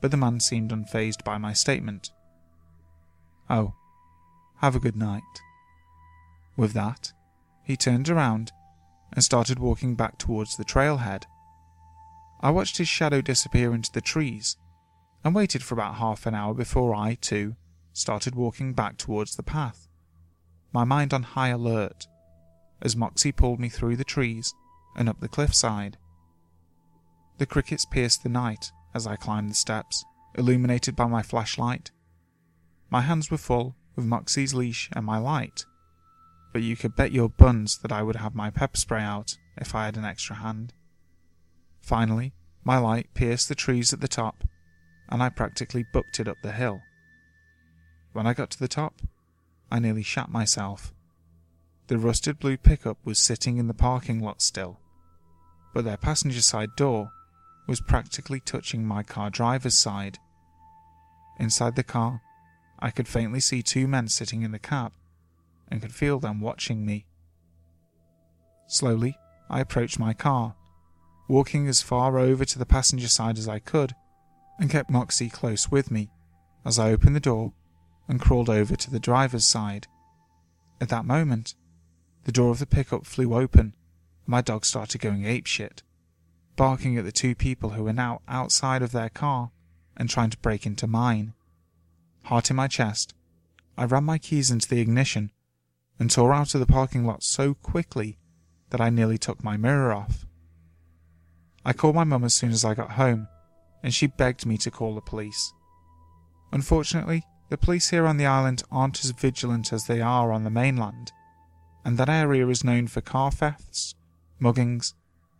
but 0.00 0.10
the 0.10 0.16
man 0.16 0.40
seemed 0.40 0.70
unfazed 0.70 1.24
by 1.24 1.38
my 1.38 1.52
statement. 1.52 2.10
Oh, 3.48 3.74
have 4.58 4.76
a 4.76 4.80
good 4.80 4.96
night. 4.96 5.22
With 6.56 6.72
that, 6.72 7.12
he 7.64 7.76
turned 7.76 8.08
around 8.08 8.52
and 9.12 9.24
started 9.24 9.58
walking 9.58 9.94
back 9.94 10.18
towards 10.18 10.56
the 10.56 10.64
trailhead. 10.64 11.24
I 12.40 12.50
watched 12.50 12.78
his 12.78 12.88
shadow 12.88 13.20
disappear 13.20 13.74
into 13.74 13.92
the 13.92 14.00
trees 14.00 14.56
and 15.24 15.34
waited 15.34 15.62
for 15.62 15.74
about 15.74 15.96
half 15.96 16.26
an 16.26 16.34
hour 16.34 16.54
before 16.54 16.94
I, 16.94 17.14
too, 17.20 17.56
started 17.92 18.34
walking 18.34 18.72
back 18.72 18.96
towards 18.96 19.36
the 19.36 19.42
path, 19.42 19.88
my 20.72 20.84
mind 20.84 21.12
on 21.12 21.22
high 21.22 21.48
alert, 21.48 22.06
as 22.80 22.96
Moxie 22.96 23.32
pulled 23.32 23.60
me 23.60 23.68
through 23.68 23.96
the 23.96 24.04
trees 24.04 24.54
and 24.96 25.08
up 25.08 25.20
the 25.20 25.28
cliffside. 25.28 25.98
The 27.38 27.46
crickets 27.46 27.84
pierced 27.84 28.22
the 28.22 28.28
night 28.28 28.72
as 28.94 29.06
I 29.06 29.16
climbed 29.16 29.50
the 29.50 29.54
steps, 29.54 30.04
illuminated 30.34 30.96
by 30.96 31.06
my 31.06 31.22
flashlight. 31.22 31.90
My 32.90 33.02
hands 33.02 33.30
were 33.30 33.38
full 33.38 33.76
with 33.96 34.04
Moxie's 34.04 34.54
leash 34.54 34.88
and 34.92 35.04
my 35.04 35.18
light, 35.18 35.64
but 36.52 36.62
you 36.62 36.76
could 36.76 36.96
bet 36.96 37.12
your 37.12 37.28
buns 37.28 37.78
that 37.78 37.92
I 37.92 38.02
would 38.02 38.16
have 38.16 38.34
my 38.34 38.50
pepper 38.50 38.76
spray 38.76 39.02
out 39.02 39.36
if 39.56 39.74
I 39.74 39.84
had 39.84 39.96
an 39.96 40.04
extra 40.04 40.36
hand. 40.36 40.74
Finally, 41.80 42.32
my 42.64 42.78
light 42.78 43.14
pierced 43.14 43.48
the 43.48 43.54
trees 43.54 43.92
at 43.92 44.00
the 44.00 44.08
top, 44.08 44.44
and 45.08 45.22
I 45.22 45.28
practically 45.28 45.84
booked 45.92 46.20
it 46.20 46.28
up 46.28 46.36
the 46.42 46.52
hill. 46.52 46.80
When 48.12 48.26
I 48.26 48.34
got 48.34 48.50
to 48.50 48.58
the 48.58 48.68
top, 48.68 49.00
I 49.70 49.78
nearly 49.78 50.02
shat 50.02 50.30
myself. 50.30 50.92
The 51.86 51.98
rusted 51.98 52.38
blue 52.38 52.56
pickup 52.56 52.98
was 53.04 53.18
sitting 53.18 53.58
in 53.58 53.66
the 53.66 53.74
parking 53.74 54.20
lot 54.20 54.42
still, 54.42 54.78
but 55.74 55.84
their 55.84 55.96
passenger 55.96 56.42
side 56.42 56.70
door 56.76 57.10
was 57.66 57.80
practically 57.80 58.40
touching 58.40 58.84
my 58.84 59.02
car 59.02 59.30
driver's 59.30 59.78
side. 59.78 60.18
Inside 61.38 61.76
the 61.76 61.82
car, 61.82 62.22
I 62.78 62.90
could 62.90 63.08
faintly 63.08 63.40
see 63.40 63.62
two 63.62 63.86
men 63.86 64.08
sitting 64.08 64.42
in 64.42 64.52
the 64.52 64.58
cab 64.58 64.92
and 65.68 65.80
could 65.80 65.94
feel 65.94 66.18
them 66.18 66.40
watching 66.40 66.84
me. 66.84 67.06
Slowly, 68.66 69.16
I 69.48 69.60
approached 69.60 69.98
my 69.98 70.14
car, 70.14 70.54
walking 71.28 71.68
as 71.68 71.82
far 71.82 72.18
over 72.18 72.44
to 72.44 72.58
the 72.58 72.66
passenger 72.66 73.08
side 73.08 73.38
as 73.38 73.48
I 73.48 73.58
could, 73.58 73.94
and 74.58 74.70
kept 74.70 74.90
Moxie 74.90 75.30
close 75.30 75.70
with 75.70 75.90
me 75.90 76.10
as 76.64 76.78
I 76.78 76.90
opened 76.90 77.16
the 77.16 77.20
door 77.20 77.52
and 78.08 78.20
crawled 78.20 78.50
over 78.50 78.76
to 78.76 78.90
the 78.90 79.00
driver's 79.00 79.44
side. 79.44 79.86
At 80.80 80.88
that 80.88 81.04
moment, 81.04 81.54
the 82.24 82.32
door 82.32 82.50
of 82.50 82.58
the 82.58 82.66
pickup 82.66 83.06
flew 83.06 83.34
open 83.34 83.60
and 83.60 83.74
my 84.26 84.40
dog 84.40 84.64
started 84.64 85.00
going 85.00 85.22
apeshit, 85.22 85.82
barking 86.56 86.96
at 86.96 87.04
the 87.04 87.12
two 87.12 87.34
people 87.34 87.70
who 87.70 87.84
were 87.84 87.92
now 87.92 88.20
outside 88.28 88.82
of 88.82 88.92
their 88.92 89.08
car 89.08 89.50
and 89.96 90.08
trying 90.08 90.30
to 90.30 90.38
break 90.38 90.66
into 90.66 90.86
mine. 90.86 91.34
Heart 92.24 92.50
in 92.50 92.56
my 92.56 92.68
chest, 92.68 93.14
I 93.76 93.84
ran 93.84 94.04
my 94.04 94.18
keys 94.18 94.50
into 94.50 94.68
the 94.68 94.80
ignition 94.80 95.30
and 95.98 96.10
tore 96.10 96.32
out 96.32 96.54
of 96.54 96.60
the 96.60 96.66
parking 96.66 97.04
lot 97.04 97.22
so 97.22 97.54
quickly 97.54 98.18
that 98.70 98.80
I 98.80 98.90
nearly 98.90 99.18
took 99.18 99.44
my 99.44 99.56
mirror 99.56 99.92
off. 99.92 100.26
I 101.64 101.72
called 101.72 101.94
my 101.94 102.04
mum 102.04 102.24
as 102.24 102.34
soon 102.34 102.52
as 102.52 102.64
I 102.64 102.74
got 102.74 102.92
home, 102.92 103.28
and 103.82 103.92
she 103.92 104.06
begged 104.06 104.46
me 104.46 104.56
to 104.58 104.70
call 104.70 104.94
the 104.94 105.00
police. 105.00 105.52
Unfortunately, 106.52 107.24
the 107.50 107.58
police 107.58 107.90
here 107.90 108.06
on 108.06 108.16
the 108.16 108.26
island 108.26 108.62
aren't 108.70 109.04
as 109.04 109.10
vigilant 109.10 109.72
as 109.72 109.86
they 109.86 110.00
are 110.00 110.32
on 110.32 110.44
the 110.44 110.50
mainland, 110.50 111.12
and 111.84 111.98
that 111.98 112.08
area 112.08 112.46
is 112.48 112.64
known 112.64 112.86
for 112.86 113.00
car 113.00 113.30
thefts, 113.30 113.94
muggings, 114.40 114.94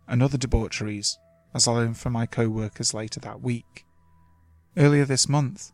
and 0.07 0.21
other 0.21 0.37
debaucheries, 0.37 1.17
as 1.53 1.67
I 1.67 1.71
learned 1.71 1.97
from 1.97 2.13
my 2.13 2.25
co 2.25 2.49
workers 2.49 2.93
later 2.93 3.19
that 3.21 3.41
week. 3.41 3.85
Earlier 4.77 5.05
this 5.05 5.27
month, 5.27 5.71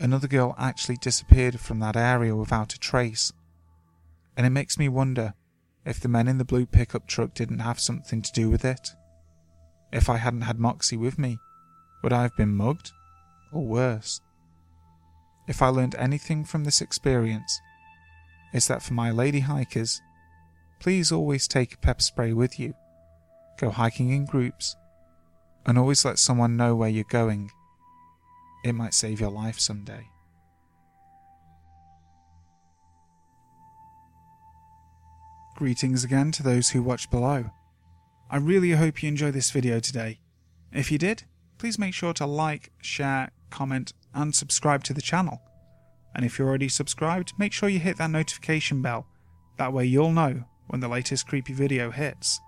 another 0.00 0.28
girl 0.28 0.54
actually 0.58 0.96
disappeared 0.96 1.58
from 1.60 1.80
that 1.80 1.96
area 1.96 2.34
without 2.36 2.74
a 2.74 2.78
trace, 2.78 3.32
and 4.36 4.46
it 4.46 4.50
makes 4.50 4.78
me 4.78 4.88
wonder 4.88 5.34
if 5.84 6.00
the 6.00 6.08
men 6.08 6.28
in 6.28 6.38
the 6.38 6.44
blue 6.44 6.66
pickup 6.66 7.06
truck 7.06 7.34
didn't 7.34 7.60
have 7.60 7.80
something 7.80 8.22
to 8.22 8.32
do 8.32 8.50
with 8.50 8.64
it. 8.64 8.90
If 9.92 10.08
I 10.08 10.18
hadn't 10.18 10.42
had 10.42 10.58
Moxie 10.58 10.96
with 10.96 11.18
me, 11.18 11.38
would 12.02 12.12
I 12.12 12.22
have 12.22 12.36
been 12.36 12.54
mugged? 12.54 12.92
Or 13.52 13.64
worse? 13.66 14.20
If 15.48 15.62
I 15.62 15.68
learned 15.68 15.94
anything 15.94 16.44
from 16.44 16.64
this 16.64 16.82
experience, 16.82 17.60
it's 18.52 18.68
that 18.68 18.82
for 18.82 18.92
my 18.92 19.10
lady 19.10 19.40
hikers, 19.40 20.00
please 20.78 21.10
always 21.10 21.48
take 21.48 21.74
a 21.74 21.78
pepper 21.78 22.02
spray 22.02 22.32
with 22.32 22.60
you, 22.60 22.74
go 23.58 23.70
hiking 23.70 24.10
in 24.10 24.24
groups, 24.24 24.76
and 25.66 25.78
always 25.78 26.04
let 26.04 26.18
someone 26.18 26.56
know 26.56 26.74
where 26.74 26.88
you're 26.88 27.04
going. 27.04 27.50
It 28.64 28.72
might 28.72 28.94
save 28.94 29.20
your 29.20 29.30
life 29.30 29.60
someday. 29.60 30.08
Greetings 35.56 36.04
again 36.04 36.30
to 36.32 36.42
those 36.42 36.70
who 36.70 36.82
watch 36.82 37.10
below. 37.10 37.50
I 38.30 38.36
really 38.36 38.72
hope 38.72 39.02
you 39.02 39.08
enjoyed 39.08 39.34
this 39.34 39.50
video 39.50 39.80
today. 39.80 40.20
If 40.72 40.92
you 40.92 40.98
did, 40.98 41.24
please 41.58 41.78
make 41.78 41.94
sure 41.94 42.12
to 42.14 42.26
like, 42.26 42.70
share, 42.80 43.30
comment, 43.50 43.92
and 44.14 44.34
subscribe 44.34 44.84
to 44.84 44.94
the 44.94 45.02
channel. 45.02 45.40
And 46.14 46.24
if 46.24 46.38
you're 46.38 46.48
already 46.48 46.68
subscribed, 46.68 47.32
make 47.38 47.52
sure 47.52 47.68
you 47.68 47.78
hit 47.78 47.96
that 47.98 48.10
notification 48.10 48.82
bell. 48.82 49.06
That 49.56 49.72
way 49.72 49.84
you'll 49.84 50.12
know 50.12 50.44
when 50.68 50.80
the 50.80 50.88
latest 50.88 51.26
creepy 51.26 51.52
video 51.52 51.90
hits. 51.90 52.40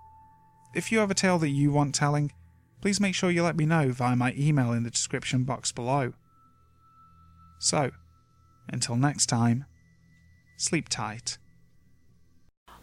If 0.73 0.89
you 0.91 0.99
have 0.99 1.11
a 1.11 1.15
tale 1.15 1.37
that 1.39 1.49
you 1.49 1.69
want 1.69 1.93
telling, 1.93 2.31
please 2.79 3.01
make 3.01 3.13
sure 3.13 3.29
you 3.29 3.43
let 3.43 3.57
me 3.57 3.65
know 3.65 3.89
via 3.91 4.15
my 4.15 4.33
email 4.37 4.71
in 4.71 4.83
the 4.83 4.89
description 4.89 5.43
box 5.43 5.71
below. 5.71 6.13
So, 7.59 7.91
until 8.69 8.95
next 8.95 9.25
time, 9.25 9.65
sleep 10.55 10.87
tight. 10.87 11.37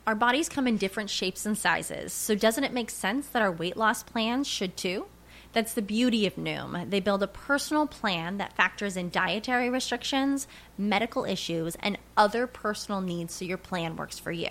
Our 0.07 0.15
bodies 0.15 0.49
come 0.49 0.67
in 0.67 0.77
different 0.77 1.09
shapes 1.09 1.47
and 1.47 1.57
sizes, 1.57 2.13
so 2.13 2.35
doesn't 2.35 2.65
it 2.65 2.73
make 2.73 2.91
sense 2.91 3.27
that 3.29 3.43
our 3.43 3.53
weight 3.53 3.77
loss 3.77 4.03
plans 4.03 4.47
should 4.47 4.77
too? 4.77 5.07
That's 5.55 5.73
the 5.73 5.83
beauty 5.83 6.27
of 6.27 6.37
Noom. 6.37 6.91
They 6.91 7.01
build 7.01 7.23
a 7.23 7.27
personal 7.27 7.87
plan 7.87 8.37
that 8.37 8.55
factors 8.55 8.99
in 8.99 9.09
dietary 9.09 9.71
restrictions, 9.71 10.47
medical 10.77 11.25
issues, 11.25 11.75
and 11.81 11.97
other 12.19 12.47
personal 12.47 13.01
needs 13.01 13.35
so 13.35 13.47
your 13.47 13.59
plan 13.59 13.97
works 13.97 14.19
for 14.19 14.31
you. 14.31 14.51